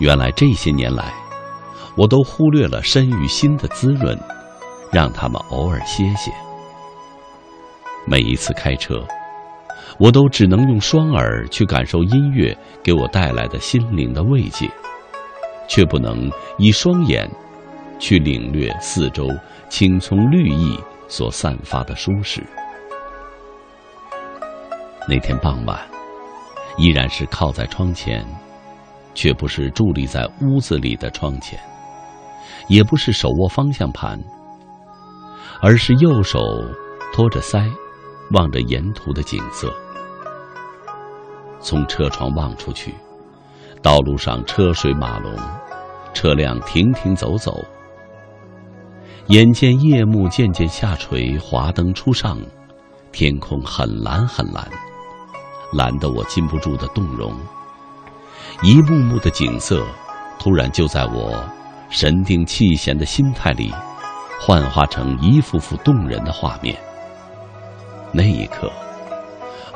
[0.00, 1.14] 原来这些年来，
[1.96, 4.20] 我都忽略了身与心的滋润，
[4.92, 6.30] 让他们偶尔歇歇。
[8.08, 9.06] 每一次开车，
[9.98, 14.66] 我都只能用双耳去感受音乐给我带来的心灵的慰藉，
[15.68, 17.30] 却不能以双眼
[17.98, 19.28] 去领略四周
[19.68, 22.42] 青葱绿意所散发的舒适。
[25.06, 25.78] 那天傍晚，
[26.78, 28.24] 依然是靠在窗前。
[29.14, 31.58] 却不是伫立在屋子里的窗前，
[32.68, 34.16] 也不是手握方向盘，
[35.60, 36.38] 而是右手
[37.12, 37.68] 托着腮，
[38.32, 39.72] 望着沿途的景色。
[41.60, 42.94] 从车窗望出去，
[43.82, 45.32] 道路上车水马龙，
[46.14, 47.64] 车辆停停走走。
[49.26, 52.38] 眼见夜幕渐渐下垂，华灯初上，
[53.12, 54.66] 天空很蓝很蓝，
[55.74, 57.34] 蓝得我禁不住的动容。
[58.62, 59.84] 一幕幕的景色，
[60.38, 61.44] 突然就在我
[61.90, 63.72] 神定气闲的心态里，
[64.40, 66.78] 幻化成一幅幅动人的画面。
[68.12, 68.70] 那一刻，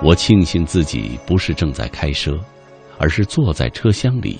[0.02, 2.38] 我庆幸自己不是正在开车，
[2.98, 4.38] 而是坐在车厢里，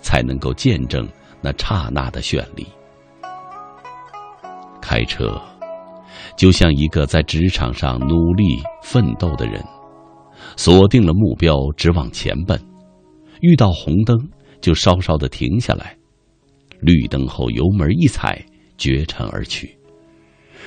[0.00, 1.06] 才能够见证
[1.40, 2.66] 那刹那的绚丽。
[4.80, 5.40] 开车，
[6.36, 9.62] 就像一个在职场上努力奋斗的人，
[10.56, 12.58] 锁定了目标，直往前奔。
[13.40, 14.16] 遇到红灯
[14.60, 15.96] 就稍稍的停下来，
[16.80, 18.42] 绿灯后油门一踩，
[18.78, 19.76] 绝尘而去。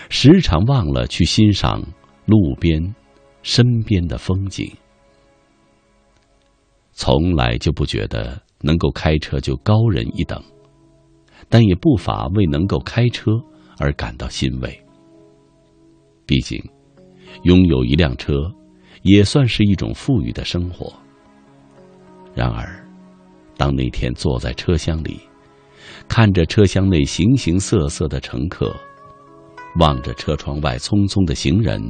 [0.10, 1.82] 时常忘了去欣赏
[2.32, 2.96] 路边、
[3.44, 4.72] 身边的风景。
[6.94, 10.42] 从来就不觉得能够开车就高人一等，
[11.50, 13.32] 但也不乏为能够开车
[13.78, 14.82] 而感到欣慰。
[16.26, 16.58] 毕竟，
[17.44, 18.34] 拥有一辆车，
[19.02, 20.94] 也算是一种富裕的生活。
[22.34, 22.88] 然而，
[23.58, 25.20] 当那天坐在车厢里，
[26.08, 28.74] 看着车厢内形形色色的乘客，
[29.80, 31.82] 望着车窗外匆匆的行人，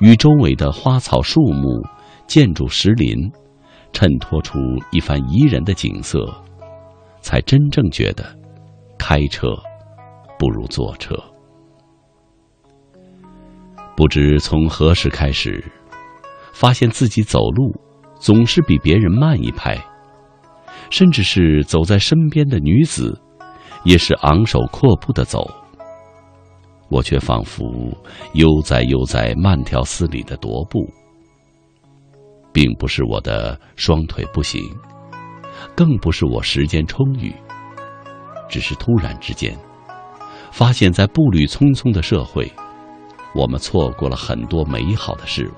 [0.00, 1.82] 与周围的花草树木、
[2.26, 3.30] 建筑石林，
[3.92, 4.58] 衬托出
[4.90, 6.26] 一番宜人的景色，
[7.20, 8.24] 才真正觉得，
[8.98, 9.48] 开车
[10.38, 11.14] 不如坐车。
[13.96, 15.64] 不知从何时开始，
[16.52, 17.74] 发现自己走路。
[18.20, 19.78] 总是比别人慢一拍，
[20.90, 23.16] 甚至是走在身边的女子，
[23.84, 25.48] 也是昂首阔步的走。
[26.88, 27.64] 我却仿佛
[28.32, 30.88] 悠哉悠哉慢条斯理的踱步，
[32.52, 34.62] 并不是我的双腿不行，
[35.74, 37.32] 更不是我时间充裕，
[38.48, 39.56] 只是突然之间，
[40.50, 42.50] 发现在步履匆匆的社会，
[43.34, 45.52] 我们错过了很多美好的事物。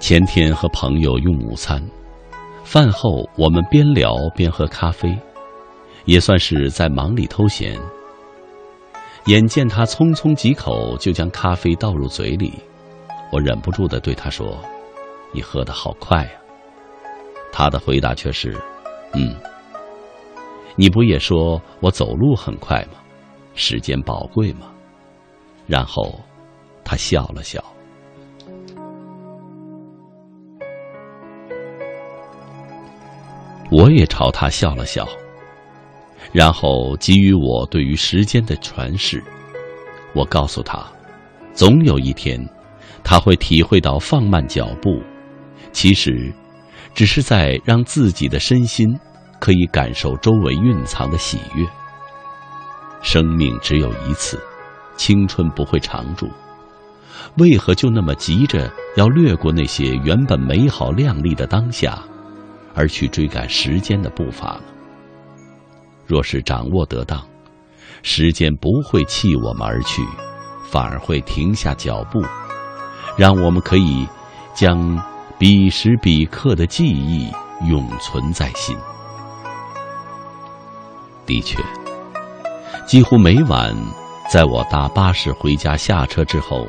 [0.00, 1.80] 前天和朋友用午餐，
[2.64, 5.16] 饭后我们边聊边喝咖啡，
[6.04, 7.78] 也算是在忙里偷闲。
[9.26, 12.54] 眼见他匆匆几口就将咖啡倒入嘴里，
[13.30, 14.58] 我忍不住的对他说
[15.32, 16.30] ：“你喝的好快呀。”
[17.52, 18.56] 他的回答却是
[19.14, 19.36] ：“嗯，
[20.74, 22.98] 你不也说我走路很快吗？
[23.54, 24.72] 时间宝贵吗？”
[25.68, 26.18] 然后，
[26.82, 27.62] 他笑了笑。
[33.70, 35.06] 我也朝他笑了笑，
[36.30, 39.22] 然后给予我对于时间的诠释。
[40.14, 40.86] 我告诉他，
[41.54, 42.46] 总有一天，
[43.02, 45.02] 他会体会到放慢脚步，
[45.72, 46.32] 其实，
[46.94, 48.94] 只是在让自己的身心
[49.40, 51.66] 可以感受周围蕴藏的喜悦。
[53.02, 54.38] 生命只有一次，
[54.96, 56.28] 青春不会长驻，
[57.38, 62.00] 为何就那么急着要掠过那些原本美好亮丽的当下？
[62.74, 64.71] 而去追赶时间的步伐呢？
[66.06, 67.22] 若是掌握得当，
[68.02, 70.02] 时间不会弃我们而去，
[70.64, 72.22] 反而会停下脚步，
[73.16, 74.06] 让我们可以
[74.54, 75.00] 将
[75.38, 77.30] 彼时彼刻的记忆
[77.68, 78.76] 永存在心。
[81.24, 81.58] 的确，
[82.86, 83.74] 几乎每晚，
[84.28, 86.66] 在我搭巴士回家下车之后，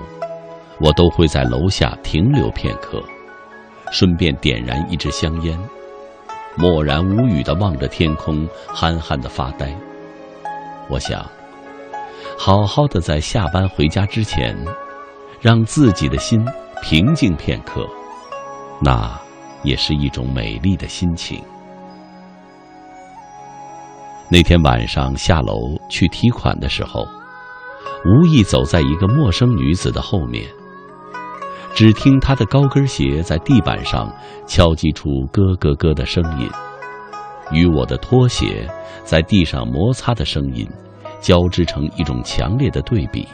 [0.79, 3.03] 我都会在楼下停留片刻，
[3.91, 5.57] 顺便点燃一支香烟。
[6.55, 9.75] 默然无语的望着天空，憨憨的发呆。
[10.89, 11.25] 我想，
[12.37, 14.55] 好好的在下班回家之前，
[15.41, 16.45] 让自己的心
[16.81, 17.87] 平静片刻，
[18.81, 19.19] 那
[19.63, 21.41] 也是一种美丽的心情。
[24.29, 27.07] 那天晚上下楼去提款的时候，
[28.05, 30.45] 无意走在一个陌生女子的后面，
[31.73, 34.07] 只听他的高跟鞋在地板上
[34.45, 36.47] 敲击出咯咯咯的声音，
[37.51, 38.69] 与我的拖鞋
[39.03, 40.69] 在地上摩擦的声音
[41.19, 43.27] 交织成一种强烈的对比。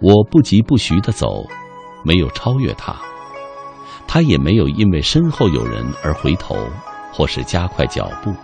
[0.00, 1.46] 我不疾不徐地走，
[2.04, 2.94] 没有超越他，
[4.06, 6.54] 他也没有因为身后有人而回头，
[7.10, 8.34] 或是加快脚步，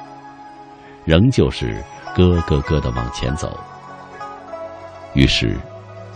[1.04, 1.84] 仍旧是
[2.16, 3.54] 咯咯咯地往前走。
[5.12, 5.54] 于是，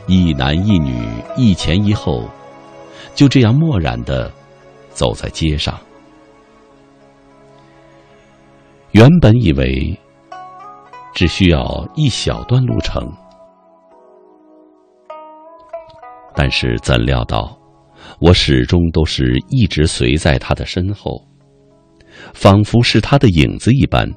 [0.07, 0.95] 一男一女
[1.37, 2.23] 一前一后，
[3.15, 4.33] 就这样漠然的
[4.91, 5.79] 走在街上。
[8.93, 9.99] 原本以为
[11.13, 13.03] 只需要一小段路程，
[16.35, 17.59] 但是怎料到，
[18.21, 21.23] 我始终都是一直随在他的身后，
[22.33, 24.09] 仿佛是他的影子一般，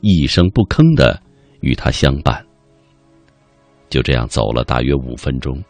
[0.00, 1.20] 一声不吭的
[1.60, 2.44] 与他相伴。
[3.90, 5.60] 就这样走了大约五分钟，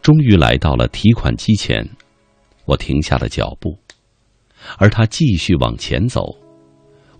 [0.00, 1.84] 终于来到了提款机前。
[2.64, 3.76] 我停下了脚步，
[4.78, 6.34] 而他继续往前走，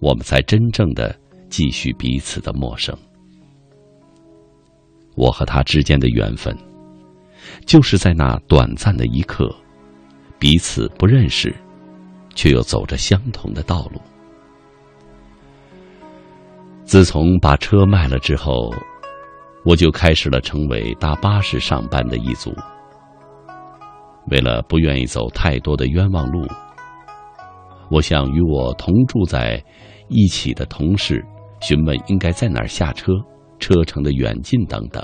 [0.01, 1.15] 我们才真正的
[1.51, 2.97] 继续彼此的陌生。
[5.16, 6.57] 我和他之间的缘分，
[7.66, 9.55] 就是在那短暂的一刻，
[10.39, 11.55] 彼此不认识，
[12.35, 14.01] 却又走着相同的道路。
[16.85, 18.73] 自从把车卖了之后。
[19.65, 22.53] 我就开始了成为搭巴士上班的一族。
[24.31, 26.47] 为了不愿意走太多的冤枉路，
[27.91, 29.62] 我向与我同住在
[30.09, 31.24] 一起的同事
[31.61, 33.12] 询问应该在哪儿下车、
[33.59, 35.03] 车程的远近等等。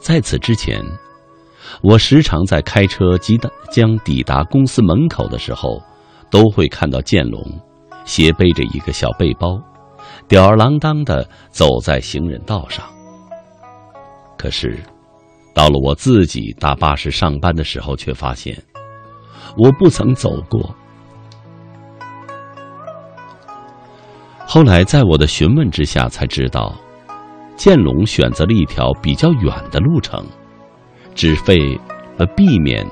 [0.00, 0.80] 在此之前，
[1.82, 3.38] 我时常在开车即
[3.70, 5.80] 将抵达公司门口的时候，
[6.30, 7.40] 都会看到建龙
[8.04, 9.60] 斜背着一个小背包。
[10.28, 12.84] 吊儿郎当的走在行人道上。
[14.36, 14.78] 可是，
[15.54, 18.56] 到了我自己搭巴士上班的时候，却发现
[19.56, 20.74] 我不曾走过。
[24.46, 26.74] 后来，在我的询问之下，才知道，
[27.56, 30.24] 建龙选择了一条比较远的路程，
[31.14, 31.78] 只为
[32.16, 32.86] 了避免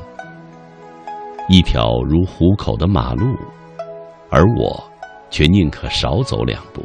[1.49, 3.37] 一条如虎口的马路，
[4.31, 4.83] 而我
[5.31, 6.83] 却宁可少走两步。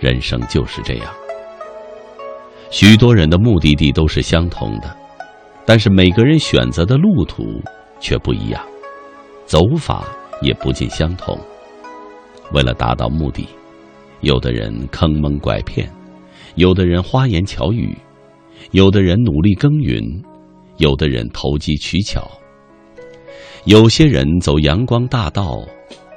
[0.00, 1.12] 人生就是这样，
[2.70, 4.96] 许多人的目的地都是相同的，
[5.66, 7.60] 但是每个人选择的路途
[7.98, 8.64] 却不一样，
[9.44, 10.04] 走法
[10.40, 11.36] 也不尽相同。
[12.52, 13.48] 为了达到目的，
[14.20, 15.90] 有的人坑蒙拐骗，
[16.54, 17.96] 有的人花言巧语，
[18.70, 20.02] 有的人努力耕耘，
[20.76, 22.30] 有的人投机取巧。
[23.64, 25.60] 有些人走阳光大道，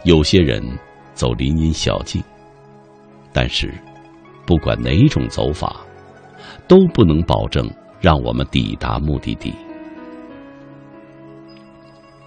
[0.05, 0.63] 有些人
[1.15, 2.23] 走林荫小径。
[3.33, 3.73] 但是，
[4.45, 5.77] 不管哪种走法，
[6.67, 9.53] 都不能保证让我们抵达目的地。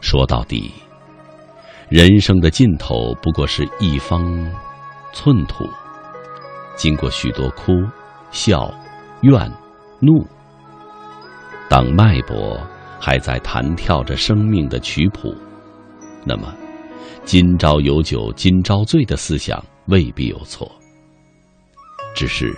[0.01, 0.73] 说到底，
[1.89, 4.25] 人生的尽头不过是一方
[5.13, 5.65] 寸土，
[6.77, 7.73] 经过许多哭、
[8.31, 8.73] 笑、
[9.23, 9.51] 怨、
[10.01, 10.27] 怒。
[11.69, 12.61] 当脉搏
[13.01, 15.35] 还在弹跳着生命的曲谱，
[16.25, 16.55] 那么
[17.25, 20.71] “今朝有酒今朝醉”的思想未必有错。
[22.15, 22.57] 只是，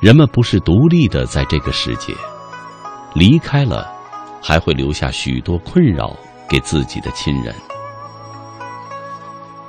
[0.00, 2.12] 人们不是独立的在这个世界，
[3.14, 3.88] 离开了，
[4.42, 6.14] 还会留下许多困扰
[6.48, 7.54] 给自己的亲人。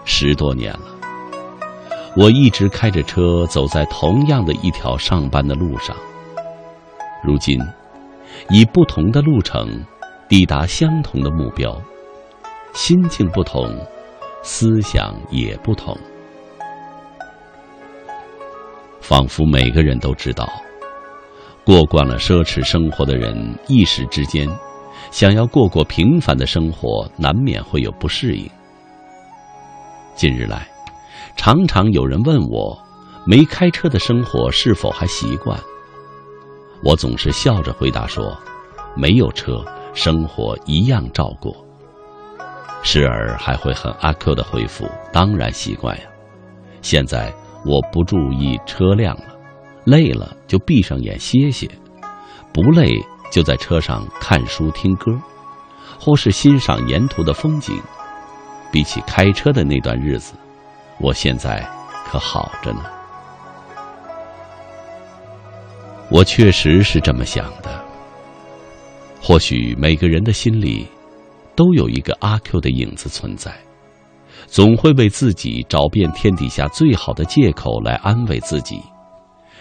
[0.05, 0.81] 十多年了，
[2.15, 5.95] 我一直开着车走在同样的一条上班的路上。
[7.23, 7.59] 如今，
[8.49, 9.67] 以不同的路程
[10.27, 11.79] 抵达相同的目标，
[12.73, 13.69] 心境不同，
[14.41, 15.95] 思想也不同。
[19.07, 20.51] 仿佛每个人都知道，
[21.63, 24.45] 过惯了奢侈生活的人，一时之间
[25.11, 28.45] 想要过过平凡的生活，难免会有不适应。
[30.13, 30.67] 近日来，
[31.37, 32.77] 常常有人问我，
[33.25, 35.57] 没开车的生活是否还习惯？
[36.83, 38.37] 我总是笑着回答说，
[38.93, 39.63] 没有车，
[39.93, 41.55] 生活一样照过。
[42.83, 46.03] 时而还会很阿 Q 的回复，当然习惯呀。
[46.81, 47.33] 现在。
[47.67, 49.25] 我不注意车辆了，
[49.83, 51.69] 累了就闭上眼歇歇，
[52.53, 52.97] 不累
[53.29, 55.11] 就在车上看书听歌，
[55.99, 57.77] 或是欣赏沿途的风景。
[58.71, 60.33] 比起开车的那段日子，
[60.99, 61.67] 我现在
[62.05, 62.81] 可好着呢。
[66.09, 67.83] 我确实是这么想的。
[69.21, 70.87] 或许每个人的心里，
[71.53, 73.53] 都有一个阿 Q 的影子存在。
[74.47, 78.81] 总会为自己找遍天底下最好的借口来安慰自己，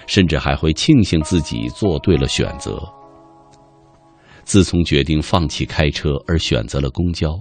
[0.06, 2.80] 甚至还会庆幸自己做对了选择。
[4.44, 7.36] 自从决定放弃开车而选择了公交，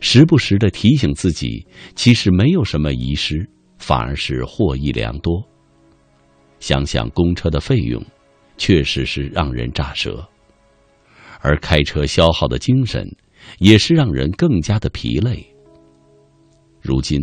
[0.00, 1.66] 时不时的提醒自己，
[1.96, 5.42] 其实没有什么遗失，反而是获益良多。
[6.58, 8.04] 想想公车的费用，
[8.58, 10.22] 确实是让人咋舌，
[11.40, 13.08] 而开车消耗的精神，
[13.58, 15.42] 也是让人更加的疲累。
[16.80, 17.20] 如今，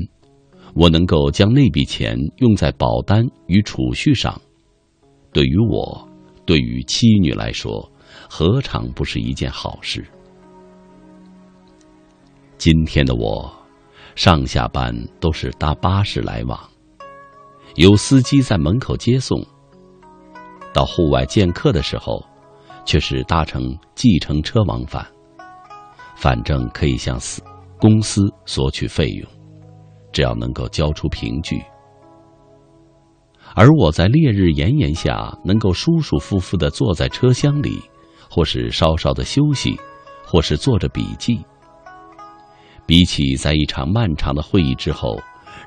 [0.74, 4.40] 我能够将那笔钱用在保单与储蓄上，
[5.34, 6.08] 对于我，
[6.46, 7.92] 对于妻女来说，
[8.30, 10.06] 何尝不是一件好事？
[12.58, 13.52] 今天的我，
[14.16, 16.60] 上下班都是搭巴士来往。
[17.76, 19.46] 有司机在门口接送。
[20.74, 22.24] 到户外见客的时候，
[22.86, 25.06] 却是搭乘计程车往返。
[26.16, 27.44] 反正可以向司
[27.80, 29.30] 公司索取费用，
[30.18, 31.62] 只要能够交出凭据。
[33.54, 37.80] 而我在烈日炎炎下，能够舒舒服服的坐在车厢里，
[38.28, 39.80] 或是稍稍的休息，
[40.26, 41.40] 或是做着笔记。
[42.88, 45.20] 比起在一场漫长的会议之后。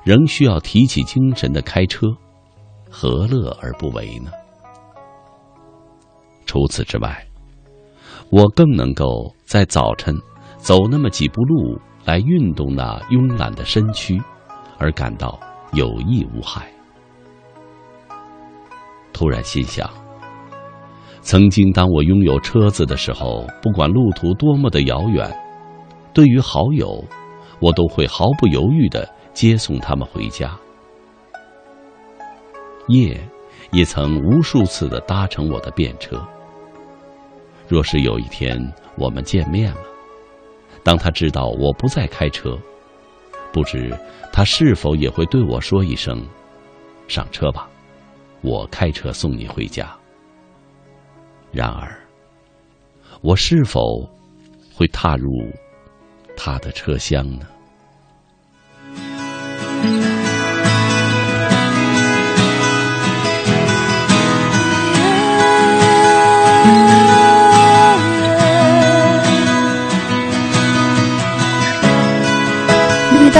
[0.03, 2.07] 仍需要提起精神的开车，
[2.89, 4.31] 何乐而不为呢？
[6.47, 7.23] 除此之外，
[8.31, 10.15] 我更能够在早晨
[10.57, 14.19] 走那么几步路来运动那慵懒的身躯，
[14.81, 15.39] 而感到
[15.73, 16.67] 有益无害。
[19.13, 19.87] 突然心想，
[21.21, 25.31] 曾经当我拥有车子的时候，不管路途多么的遥远，
[26.13, 27.03] 对于好友，
[27.59, 29.07] 我都会毫不犹豫的。
[29.33, 30.59] 接送他们回家，
[32.89, 33.17] 夜
[33.71, 36.21] 也曾无数次的搭乘我的便车。
[37.65, 38.59] 若是有一天
[38.97, 39.77] 我们见面了，
[40.83, 42.59] 当他知道我不再开车，
[43.53, 43.97] 不知
[44.31, 46.25] 他是否也会对我说一声
[47.07, 47.69] ：“上车吧，
[48.41, 49.93] 我开车送你回家。”
[51.51, 51.99] 然而，
[53.21, 54.09] 我是否
[54.73, 55.29] 会踏入
[56.37, 57.45] 他的车厢呢？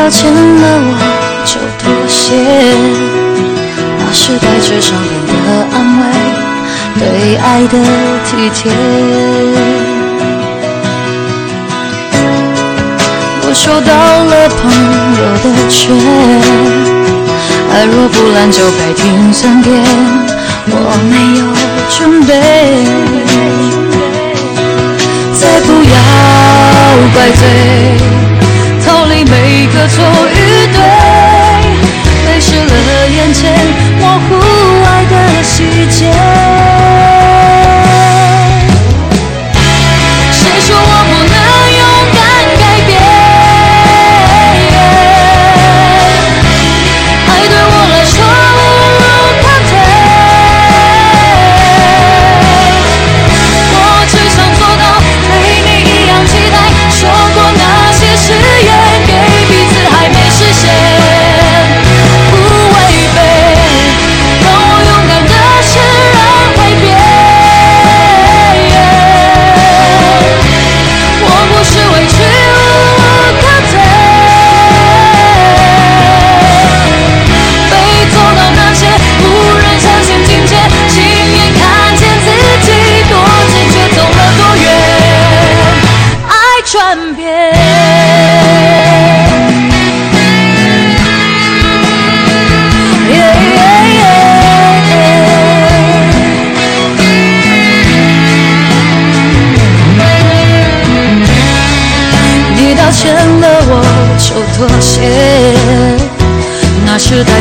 [0.02, 0.98] 道歉了，我
[1.46, 2.34] 就妥协，
[4.00, 5.32] 那是带着伤痕的
[5.72, 6.04] 安慰，
[6.98, 7.78] 对爱的
[8.26, 8.72] 体贴。
[13.44, 13.94] 我收到
[14.26, 14.60] 了朋
[15.20, 15.94] 友的劝，
[17.72, 19.70] 爱若不烂就该停三天，
[20.66, 20.76] 我
[21.12, 21.46] 没有
[21.92, 22.32] 准备，
[25.40, 25.94] 再不要
[27.14, 27.46] 怪罪，
[29.32, 30.80] 每个错与对，
[32.26, 33.56] 泪湿了眼前，
[33.98, 34.36] 模糊
[34.84, 37.11] 爱的细节。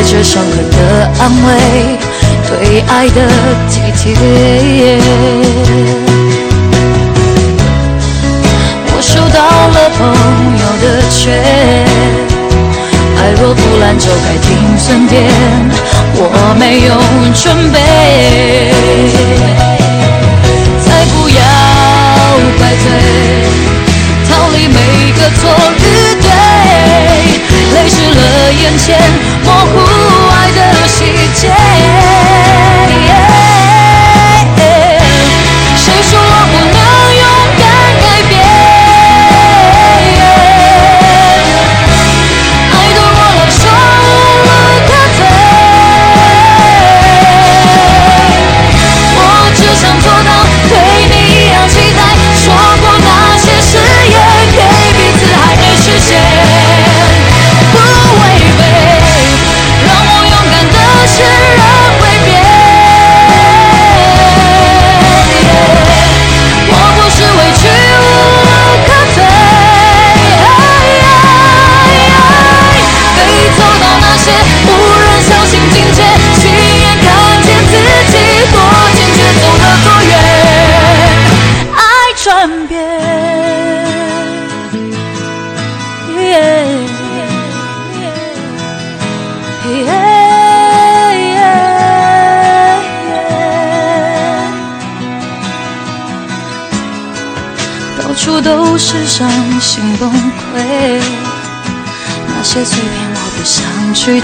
[0.01, 0.77] 带着伤痕的
[1.19, 1.47] 安慰，
[2.49, 3.21] 对爱的
[3.69, 4.17] 体贴。
[8.87, 9.37] 我收到
[9.69, 10.01] 了朋
[10.57, 11.21] 友的劝，
[13.15, 15.21] 爱若不烂就该停损点，
[16.15, 16.19] 我
[16.57, 16.97] 没有
[17.35, 17.77] 准备，
[20.83, 21.39] 再不要
[22.57, 22.83] 怪罪，
[24.27, 24.79] 逃离每
[25.11, 25.41] 个错
[25.77, 26.00] 与。
[28.51, 28.99] 眼前，
[29.45, 30.20] 模糊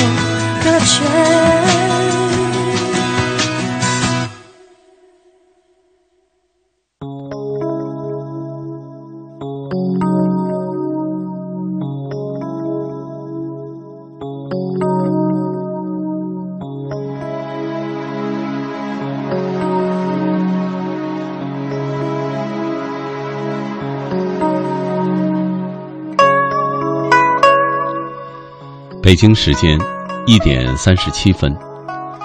[29.13, 29.79] 北京时间
[30.25, 31.55] 一点三十七分，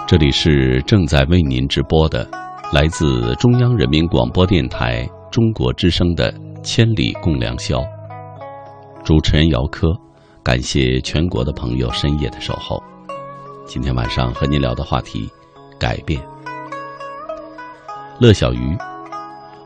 [0.08, 2.26] 这里是正在为您直播的，
[2.72, 6.32] 来自中央人民广播电台中国之声的
[6.62, 7.80] 《千里共良宵》。
[9.04, 9.90] 主持人姚科，
[10.42, 12.82] 感谢全国的朋友深夜的守候。
[13.66, 15.30] 今天晚上和您聊的话题，
[15.78, 16.22] 改变。
[18.18, 18.78] 乐小鱼，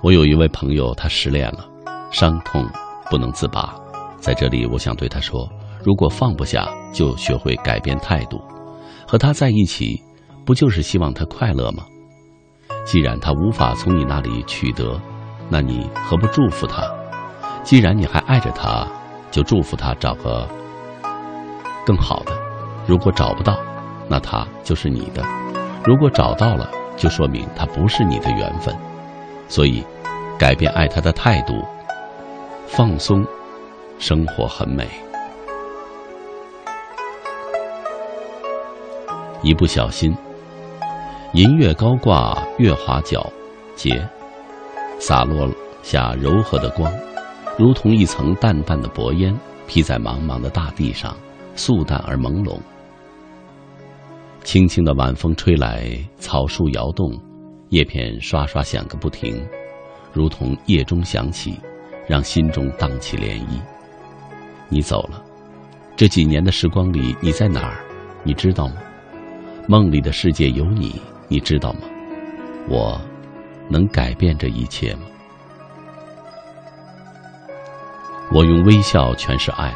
[0.01, 1.69] 我有一位朋友，他失恋了，
[2.09, 2.67] 伤痛
[3.11, 3.75] 不能自拔，
[4.17, 5.47] 在这里我想对他说。
[5.83, 8.41] 如果放不下，就学会改变态度。
[9.07, 10.01] 和他在一起，
[10.45, 11.83] 不就是希望他快乐吗？
[12.85, 14.99] 既然他无法从你那里取得，
[15.49, 16.83] 那你何不祝福他？
[17.63, 18.87] 既然你还爱着他，
[19.29, 20.47] 就祝福他找个
[21.85, 22.31] 更好的。
[22.87, 23.57] 如果找不到，
[24.07, 25.23] 那他就是你的；
[25.85, 28.75] 如果找到了，就说明他不是你的缘分。
[29.47, 29.83] 所以，
[30.39, 31.53] 改变爱他的态度，
[32.65, 33.25] 放松，
[33.99, 34.87] 生活很美。
[39.43, 40.15] 一不小心，
[41.33, 43.25] 银月高挂，月华皎
[43.75, 44.07] 洁，
[44.99, 45.49] 洒落
[45.81, 46.93] 下柔和的光，
[47.57, 49.35] 如同一层淡淡的薄烟，
[49.67, 51.17] 披在茫茫的大地上，
[51.55, 52.59] 素淡而朦胧。
[54.43, 55.87] 轻轻的晚风吹来，
[56.19, 57.11] 草树摇动，
[57.69, 59.43] 叶片刷刷响个不停，
[60.13, 61.59] 如同夜钟响起，
[62.07, 63.59] 让心中荡起涟漪。
[64.69, 65.19] 你走了，
[65.95, 67.83] 这几年的时光里，你在哪儿？
[68.23, 68.75] 你知道吗？
[69.67, 71.79] 梦里的世界有你，你知道吗？
[72.67, 72.99] 我
[73.69, 75.01] 能改变这一切吗？
[78.33, 79.73] 我用微笑诠释爱。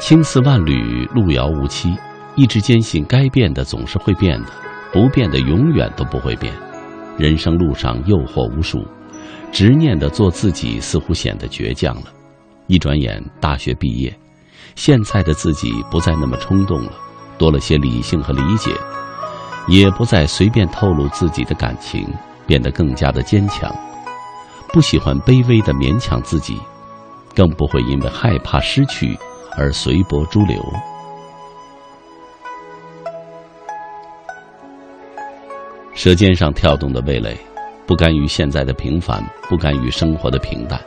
[0.00, 1.96] 青丝万缕，路遥无期。
[2.36, 4.48] 一直坚信，该变的总是会变的，
[4.92, 6.52] 不变的永远都不会变。
[7.16, 8.84] 人生路上诱惑无数，
[9.52, 12.12] 执念的做自己似乎显得倔强了。
[12.66, 14.12] 一转眼，大学毕业，
[14.74, 16.92] 现在的自己不再那么冲动了。
[17.38, 18.70] 多了些理性和理解，
[19.68, 22.06] 也不再随便透露自己的感情，
[22.46, 23.74] 变得更加的坚强。
[24.72, 26.60] 不喜欢卑微的勉强自己，
[27.34, 29.18] 更不会因为害怕失去
[29.56, 30.60] 而随波逐流。
[35.94, 37.38] 舌尖上跳动的味蕾，
[37.86, 40.80] 不甘于现在的平凡，不甘于生活的平淡。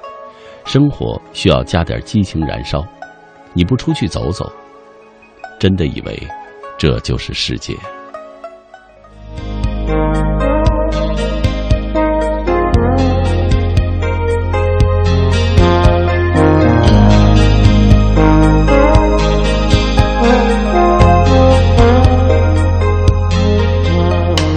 [0.66, 2.86] 生活需要加点激情燃烧。
[3.54, 4.52] 你不出去走走？
[5.60, 6.28] 真的以为
[6.78, 7.76] 这就是世界。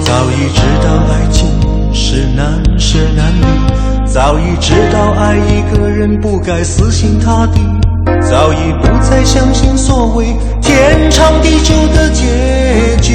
[0.03, 7.61] 早已知道爱情是难舍难离，早已知道爱一个人不该死心塌地，
[8.21, 10.27] 早已不再相信所谓。
[10.71, 12.23] 天长地久的结
[13.03, 13.13] 局，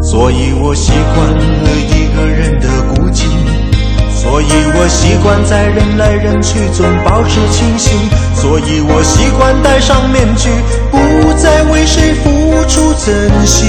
[0.00, 3.24] 所以我习惯了一个人的孤寂，
[4.08, 7.98] 所以我习惯在人来人去中保持清醒，
[8.36, 10.48] 所以我习惯戴上面具，
[10.92, 12.30] 不再为谁付
[12.68, 13.68] 出真心。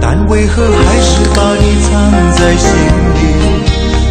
[0.00, 2.68] 但为何还是把你藏在心
[3.14, 3.75] 里？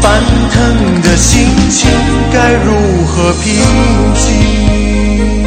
[0.00, 1.90] 翻腾的心情
[2.32, 3.54] 该如何平
[4.14, 5.39] 静？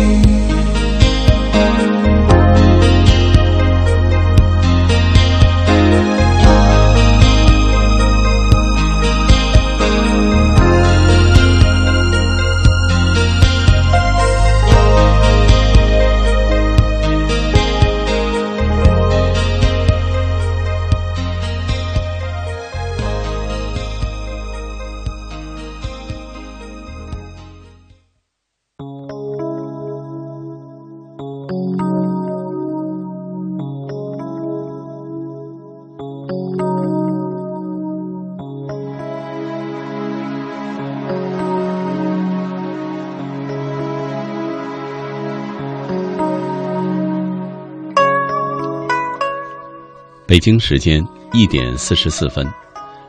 [50.34, 51.00] 北京时间
[51.32, 52.44] 一点四十四分，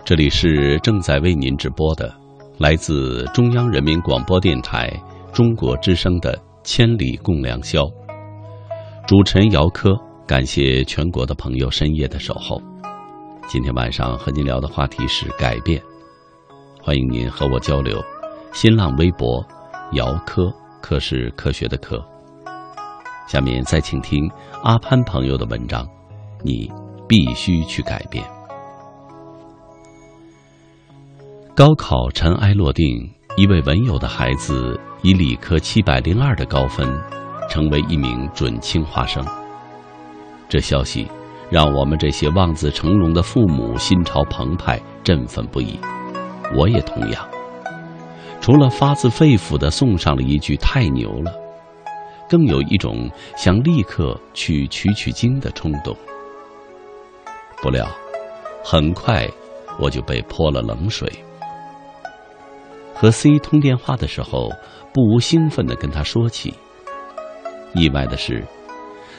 [0.05, 2.15] 这里是正在为您直播的，
[2.59, 4.93] 来自中央人民广播电台
[5.33, 7.81] 中国之声的《千里共良宵》。
[9.07, 12.61] 主持人姚科，感谢全国的朋友深夜的守候。
[13.49, 15.83] 今天晚上和您聊的话题是改变，
[16.83, 18.05] 欢迎您和我交流。
[18.53, 19.43] 新浪微博
[19.93, 20.53] 姚科，
[20.83, 22.05] 科是科学的科。
[23.27, 24.31] 下面再请听
[24.63, 25.89] 阿潘朋友的文章，
[26.43, 26.71] 你。
[27.09, 28.25] 必须去改变。
[31.55, 32.85] 高考尘埃落定，
[33.37, 36.89] 一位文友的孩子以理科七百零二的高分，
[37.49, 39.25] 成为一名准清华生。
[40.49, 41.07] 这消息
[41.51, 45.79] 让我们这些望子成龙的父母心潮澎湃，振奋不已。
[46.57, 47.25] 我也同样，
[48.41, 51.33] 除了发自肺腑的送上了一句“太牛了”，
[52.29, 55.97] 更有一种想立刻去取取经的冲动。
[57.65, 57.89] 不料，
[58.63, 59.27] 很快
[59.81, 61.11] 我就被泼了冷水。
[62.95, 64.51] 和 C 通电话的时候，
[64.93, 66.53] 不无兴奋地跟他说起。
[67.73, 68.45] 意外的是，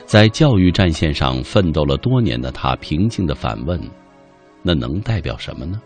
[0.05, 3.81] 在教育战线上奋斗了多年的他，平静地反问
[4.61, 5.81] ：“那能代表什么呢？”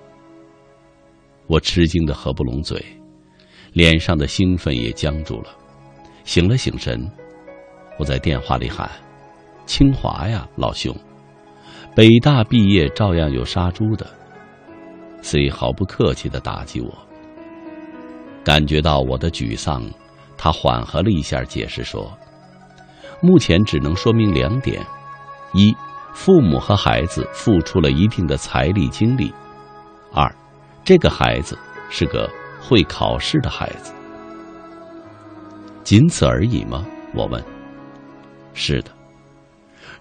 [1.48, 2.84] 我吃惊的合不拢嘴，
[3.72, 5.56] 脸上的兴奋也僵住了。
[6.26, 7.10] 醒了醒神，
[7.98, 8.92] 我在电话里喊
[9.66, 10.94] ：“清华呀，老兄！”
[12.00, 14.08] 北大毕业照样有杀猪的
[15.22, 16.98] ，C 毫不客气的打击我。
[18.42, 19.84] 感觉到我的沮丧，
[20.38, 22.10] 他缓和了一下，解释说
[23.20, 24.82] ：“目前只能说明两点：
[25.52, 25.76] 一，
[26.14, 29.34] 父母和孩子付出了一定的财力精力；
[30.14, 30.34] 二，
[30.86, 31.60] 这个孩子
[31.90, 32.30] 是个
[32.62, 33.94] 会考试的孩子。
[35.84, 36.86] 仅此而已吗？
[37.14, 37.44] 我问。
[38.54, 38.92] 是的。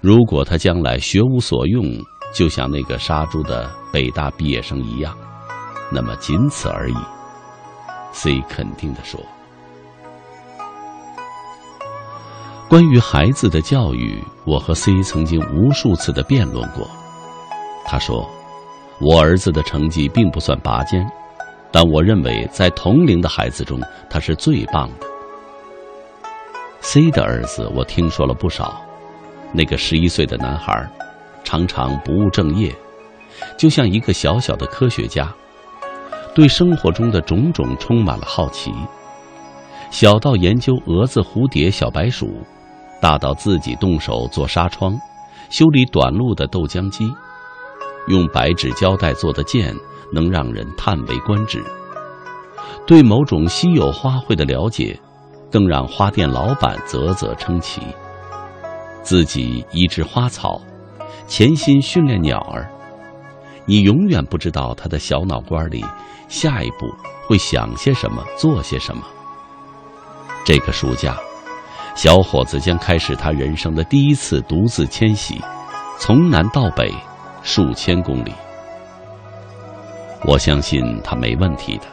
[0.00, 1.84] 如果他将来学无所用，
[2.32, 5.16] 就像那个杀猪的北大毕业生一样，
[5.90, 6.94] 那么仅此而已。
[8.12, 9.20] C 肯定地说。
[12.68, 16.88] 关于孩子的教育，我和 C 曾经无数次的辩论过。
[17.84, 18.28] 他说，
[19.00, 21.04] 我儿子的成绩并不算拔尖，
[21.72, 23.80] 但我认为在同龄的孩子中，
[24.10, 25.06] 他是最棒的。
[26.82, 28.80] C 的儿子，我听说了不少。
[29.52, 30.88] 那个十一岁的男孩，
[31.44, 32.74] 常常不务正业，
[33.56, 35.32] 就像一个小小的科学家，
[36.34, 38.72] 对生活中的种种充满了好奇，
[39.90, 42.42] 小到研究蛾子、蝴蝶、小白鼠。
[43.00, 45.00] 大到自己动手做纱窗，
[45.50, 47.08] 修理短路的豆浆机，
[48.08, 49.72] 用白纸胶带做的剑
[50.12, 51.64] 能让人叹为观止。
[52.88, 54.98] 对某种稀有花卉的了解，
[55.48, 57.82] 更让花店老板啧啧称奇。
[59.08, 60.60] 自己移植花草，
[61.26, 62.70] 潜心训练鸟儿，
[63.64, 65.82] 你永远不知道他的小脑瓜里
[66.28, 66.94] 下一步
[67.26, 69.02] 会想些什么，做些什么。
[70.44, 71.16] 这个暑假。
[71.94, 75.40] 小伙子将开始他人生的第一次独自迁徙，
[75.98, 76.92] 从南到北，
[77.42, 78.32] 数千公里。
[80.26, 81.84] 我相信他没问题的。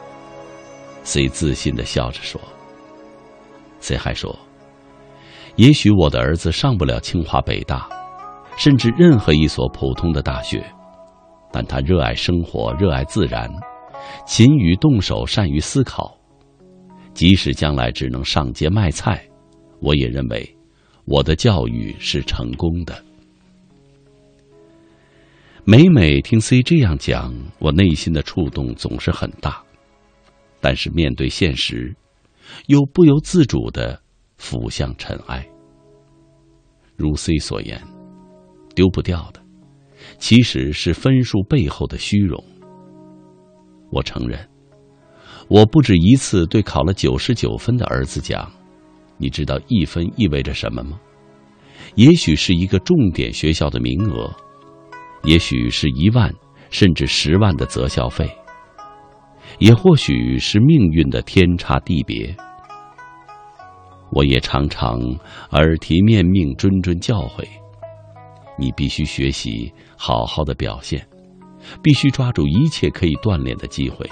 [1.06, 2.42] C 自信的笑着说。
[3.80, 4.38] C 还说，
[5.58, 7.88] 也许我的儿子上不了清华北大，
[8.58, 10.62] 甚至任何一所普通的大学，
[11.52, 13.50] 但他热爱生活，热爱自然，
[14.28, 16.18] 勤于动手，善于思考，
[17.14, 19.26] 即使将来只能上街卖菜。
[19.80, 20.58] 我也认为，
[21.06, 23.02] 我的教育是成功的。
[25.64, 29.64] 每每听 C 这样讲，我内心的触动总是很大，
[30.60, 31.96] 但是面对现实，
[32.68, 34.02] 又不由自主的
[34.38, 35.46] 俯向尘埃。
[36.96, 37.82] 如 C 所言，
[38.74, 39.42] 丢不掉的，
[40.18, 42.42] 其实是分数背后的虚荣。
[43.92, 44.40] 我承认，
[45.48, 48.52] 我不止一次对考了九十九分的儿子讲。
[49.18, 51.00] 你知道一分意味着什么吗？
[51.96, 54.30] 也许是一个重点学校的名额，
[55.24, 56.34] 也许是一万
[56.70, 58.30] 甚至十万的择校费，
[59.60, 62.36] 也或许是命运的天差地别。
[64.12, 65.00] 我也常常
[65.52, 67.46] 耳提面命、谆谆教诲：
[68.58, 71.06] 你必须学习，好好的表现，
[71.84, 74.10] 必须抓住一切可以锻炼的机会。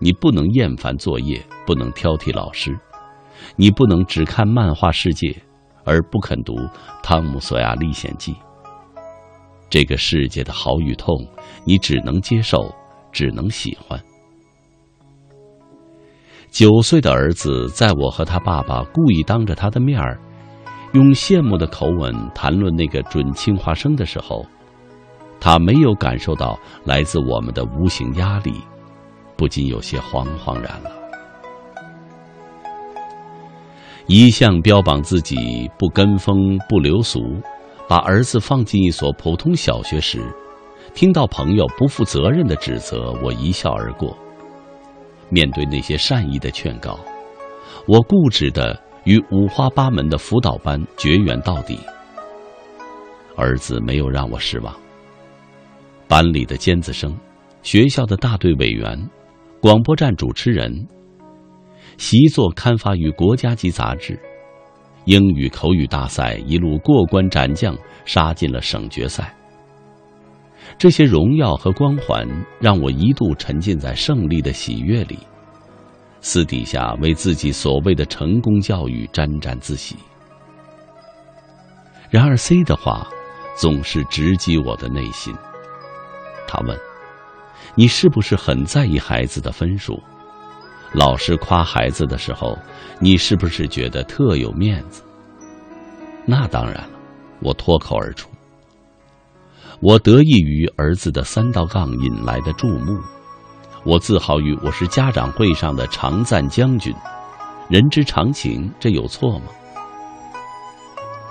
[0.00, 2.76] 你不能厌烦作业，不能挑剔老师。
[3.56, 5.36] 你不能只看漫画世界，
[5.84, 6.54] 而不肯读
[7.02, 8.32] 《汤姆·索亚历险记》。
[9.70, 11.14] 这个世界的好与痛，
[11.64, 12.72] 你只能接受，
[13.12, 14.00] 只能喜欢。
[16.50, 20.18] 九岁的儿子在我和他爸爸故意当着他的面儿，
[20.92, 24.46] 用羡慕的口吻谈论那个准清华生的时候，
[25.40, 28.54] 他没有感受到来自我们的无形压力，
[29.36, 30.90] 不禁有些惶惶然了。
[34.06, 37.20] 一向标榜自己不跟风不流俗，
[37.88, 40.22] 把儿子放进一所普通小学时，
[40.94, 44.16] 听到朋友不负责任的指责，我一笑而过。
[45.30, 46.98] 面对那些善意的劝告，
[47.86, 51.78] 我固执的与五花八门的辅导班绝缘到底。
[53.36, 54.74] 儿子没有让我失望。
[56.06, 57.16] 班里的尖子生，
[57.62, 58.96] 学校的大队委员，
[59.60, 60.86] 广播站主持人。
[61.96, 64.18] 习作刊发于国家级杂志，
[65.04, 69.34] 英语口语大赛一路过关斩将，杀进了省决赛。
[70.76, 72.26] 这些荣耀和光环
[72.60, 75.18] 让我一度沉浸在胜利的喜悦里，
[76.20, 79.96] 私底下为自己所谓的成功教育沾沾自喜。
[82.10, 83.08] 然而 C 的话
[83.56, 85.34] 总是直击我的内心。
[86.46, 86.78] 他问
[87.74, 90.00] ：“你是不是很在意孩子的分数？”
[90.92, 92.56] 老师夸孩子的时候，
[93.00, 95.02] 你是不是觉得特有面子？
[96.24, 96.90] 那当然了，
[97.40, 98.28] 我脱口而出。
[99.86, 102.98] 我得益于儿子的三道杠引来的注目，
[103.84, 106.90] 我自豪于我是家长会上的常赞将军。
[107.68, 109.44] 人之常情，这有错吗？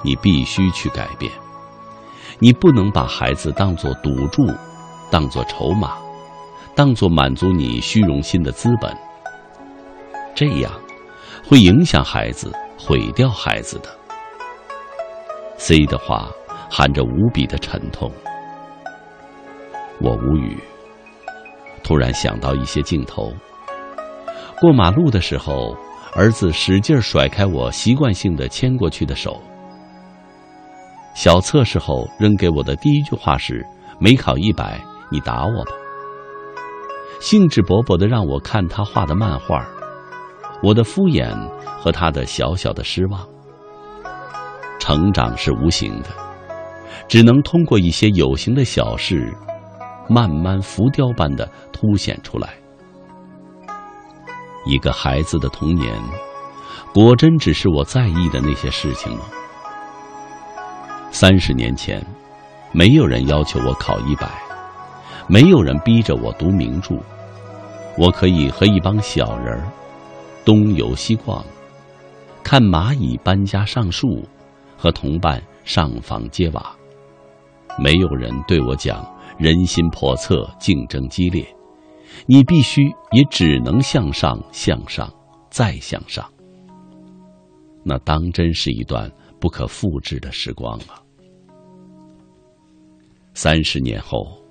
[0.04, 1.32] 你必须去改变，
[2.38, 4.46] 你不能把孩子当作赌注，
[5.10, 5.98] 当作筹码，
[6.76, 8.96] 当作满足你虚荣心的资本。
[10.36, 10.72] 这样，
[11.44, 13.90] 会影响孩子，毁掉孩子的。
[15.58, 16.30] ，C 的话
[16.70, 18.12] 含着无比的沉痛。
[20.04, 20.58] 我无语，
[21.82, 23.32] 突然想到一些镜头。
[24.60, 25.78] 过马路的时候，
[26.14, 29.42] 儿子使劲甩开我习惯性的牵过去的手。
[31.16, 33.66] 小测试后扔给我的第一句话是
[33.98, 34.78] ：“没考一百，
[35.10, 35.72] 你打我吧。”
[37.22, 39.66] 兴致勃勃的让我看他画的漫画，
[40.62, 41.34] 我的敷衍
[41.80, 43.26] 和他的小小的失望。
[44.80, 46.10] 成长是无形的，
[47.08, 49.34] 只能通过一些有形的小事，
[50.08, 52.54] 慢慢浮雕般的凸显出来。
[54.66, 55.94] 一个孩子的童年，
[56.94, 59.26] 果真只是我在意的那些事情吗？
[61.12, 62.06] 三十年前，
[62.72, 64.30] 没有人要求我考一百，
[65.28, 66.96] 没有人逼着我读名著，
[67.98, 69.68] 我可以和一帮小人儿
[70.46, 71.44] 东游西逛，
[72.44, 74.24] 看蚂蚁搬家上树。
[74.76, 76.76] 和同伴上房揭瓦，
[77.80, 79.02] 没有人对我讲
[79.38, 81.46] 人心叵测、竞争激烈，
[82.26, 85.12] 你必须也只能向上、向上、
[85.50, 86.30] 再向上。
[87.84, 91.02] 那当真是一段不可复制的时光啊！
[93.34, 94.42] 三十年后，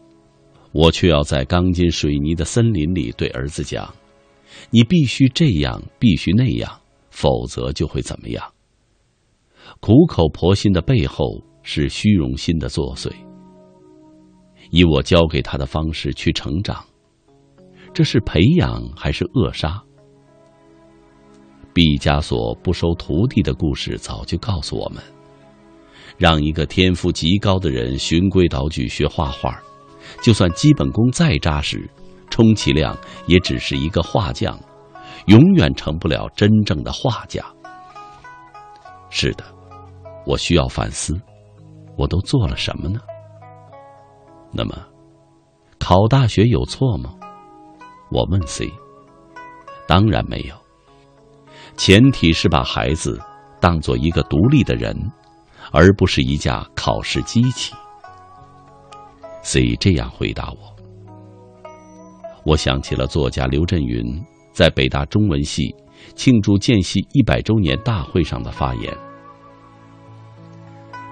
[0.72, 3.94] 我却要在钢筋水泥的森林里对儿子讲
[4.70, 6.80] ：“你必须这样，必须那样，
[7.10, 8.44] 否则就会怎么样。”
[9.80, 13.10] 苦口婆心的背后是虚荣心的作祟。
[14.72, 16.82] 以我教给他的方式去成长，
[17.92, 19.78] 这是培养还是扼杀？
[21.74, 25.02] 毕加索不收徒弟的故事早就告诉我们：
[26.16, 29.60] 让一个天赋极高的人循规蹈矩学画画，
[30.22, 31.86] 就算基本功再扎实，
[32.30, 32.96] 充其量
[33.26, 34.58] 也只是一个画匠，
[35.26, 37.44] 永远成不了真正的画家。
[39.10, 39.44] 是的。
[40.24, 41.20] 我需要反思，
[41.94, 43.00] 我都做了什么呢？
[44.52, 44.76] 那么，
[45.78, 47.14] 考大学有错吗？
[48.10, 48.70] 我问 C。
[49.88, 50.54] 当然没有。
[51.76, 53.20] 前提是把孩子
[53.60, 54.94] 当做一个独立的人，
[55.72, 57.74] 而不是一架考试机器。
[59.42, 60.76] C 这样回答我。
[62.44, 64.04] 我想起了作家刘震云
[64.52, 65.74] 在北大中文系
[66.14, 68.96] 庆祝建系一百周年大会上的发言。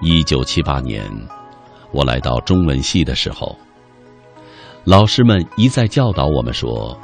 [0.01, 1.03] 一九七八年，
[1.91, 3.57] 我来到中文系的时候，
[4.85, 6.97] 老师们一再教导我们说，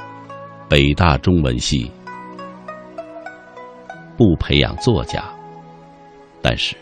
[0.68, 1.90] 北大中文系
[4.16, 5.22] 不培养作家。
[6.40, 6.76] 但是，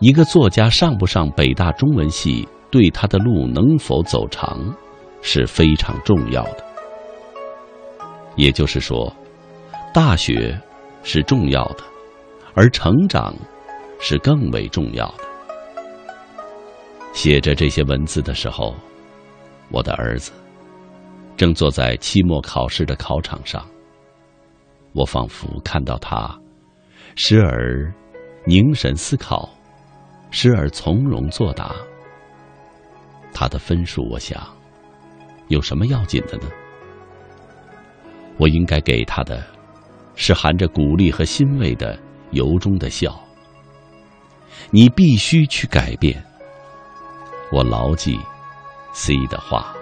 [0.00, 4.58] 一个作家上不上北大中文系，对他的路能否走长，
[5.22, 6.64] 是非常重要的。
[8.36, 9.14] 也就是说，
[9.92, 10.58] 大学
[11.02, 11.84] 是重要的，
[12.54, 13.34] 而成长。
[13.98, 15.25] 是更为重要的。
[17.16, 18.76] 写着这些文字的时候，
[19.70, 20.32] 我的儿子
[21.34, 23.66] 正坐在期末考试的考场上。
[24.92, 26.38] 我仿佛看到他，
[27.14, 27.90] 时而
[28.44, 29.48] 凝神思考，
[30.30, 31.74] 时而从容作答。
[33.32, 34.46] 他的分数，我想，
[35.48, 36.44] 有什么要紧的呢？
[38.36, 39.42] 我应该给他的，
[40.16, 41.98] 是含着鼓励和欣慰的
[42.32, 43.18] 由衷的笑。
[44.70, 46.22] 你必须去改变。
[47.52, 48.18] 我牢记
[48.92, 49.72] C 的话。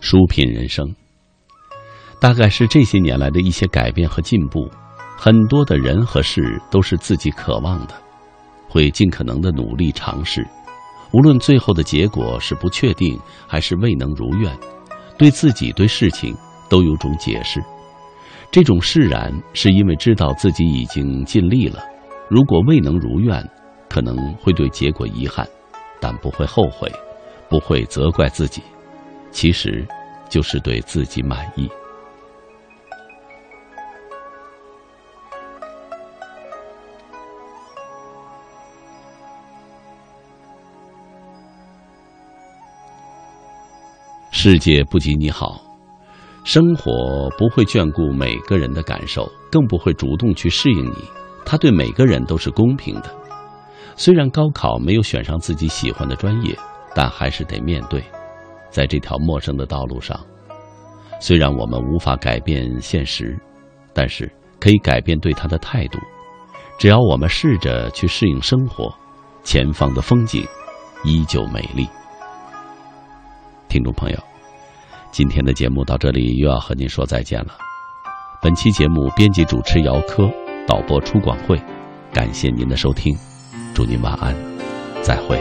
[0.00, 0.94] 书品人生，
[2.18, 4.70] 大概是这些年来的一些改变和进步，
[5.18, 7.94] 很多的人和事都是自己渴望的，
[8.70, 10.46] 会尽可能的努力尝试。
[11.12, 14.56] 无论最后的结果是不确定还是未能如愿，
[15.16, 16.36] 对自己对事情
[16.68, 17.62] 都有种解释。
[18.50, 21.82] 这种释然是因为知道自己已经尽力了。
[22.28, 23.42] 如果未能如愿，
[23.88, 25.46] 可能会对结果遗憾，
[26.00, 26.90] 但不会后悔，
[27.48, 28.62] 不会责怪自己。
[29.30, 29.86] 其实，
[30.28, 31.68] 就是对自己满意。
[44.40, 45.60] 世界不及你好，
[46.44, 50.94] 生活不会眷顾每个人的感受，更不会主动去适应你。
[51.44, 53.12] 他对每个人都是公平的。
[53.96, 56.56] 虽然高考没有选上自己喜欢的专业，
[56.94, 58.00] 但还是得面对。
[58.70, 60.16] 在这条陌生的道路上，
[61.18, 63.36] 虽然我们无法改变现实，
[63.92, 65.98] 但是可以改变对他的态度。
[66.78, 68.94] 只要我们试着去适应生活，
[69.42, 70.46] 前方的风景
[71.02, 71.88] 依旧美丽。
[73.68, 74.18] 听众朋友，
[75.12, 77.48] 今天的节目到这里又要和您说再见了。
[78.40, 80.28] 本期节目编辑主持姚科，
[80.66, 81.60] 导播出广会，
[82.12, 83.14] 感谢您的收听，
[83.74, 84.34] 祝您晚安，
[85.02, 85.38] 再会。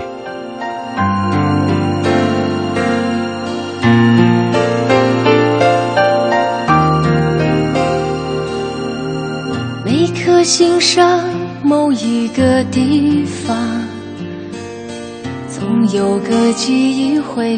[9.86, 11.24] 每颗心上
[11.64, 13.88] 某一个地方，
[15.48, 17.58] 总有个记忆会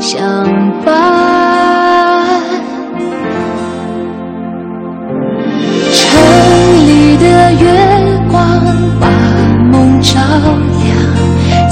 [0.00, 0.44] 相
[0.84, 2.40] 伴。
[5.92, 7.66] 城里的月
[8.30, 8.60] 光
[9.00, 9.08] 把
[9.70, 10.20] 梦照
[10.84, 11.66] 亮，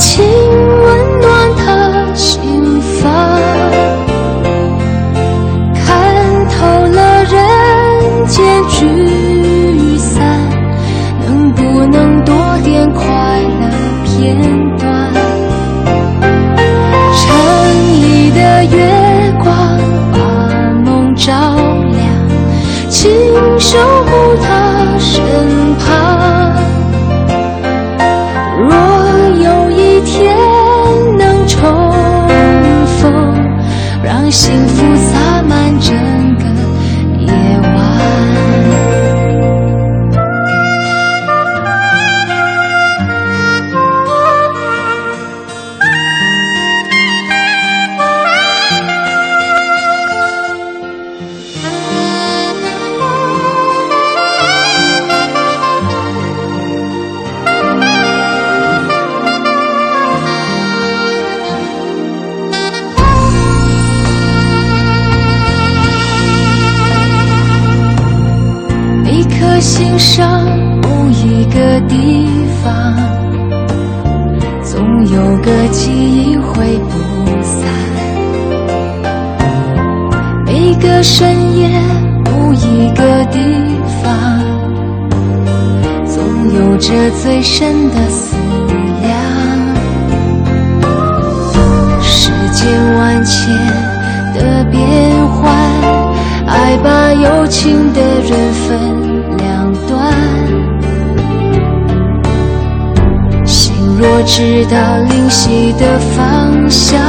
[104.37, 107.01] 直到灵犀的方向，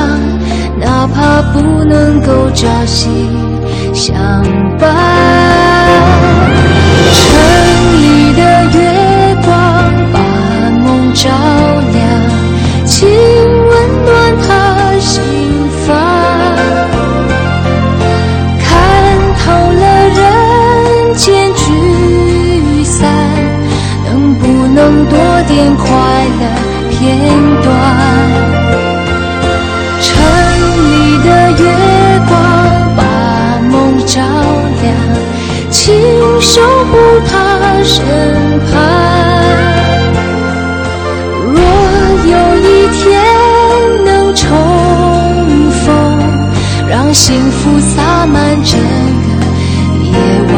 [0.80, 3.10] 哪怕不能够朝夕
[3.96, 4.16] 相
[4.78, 5.45] 伴。
[36.48, 36.96] 守护
[37.28, 38.06] 他身
[38.68, 38.74] 旁
[41.52, 41.60] 若
[42.30, 43.04] 有一天
[44.06, 44.46] 能重
[45.72, 45.84] 逢
[46.88, 49.28] 让幸福洒满整个
[50.04, 50.14] 夜
[50.54, 50.56] 晚。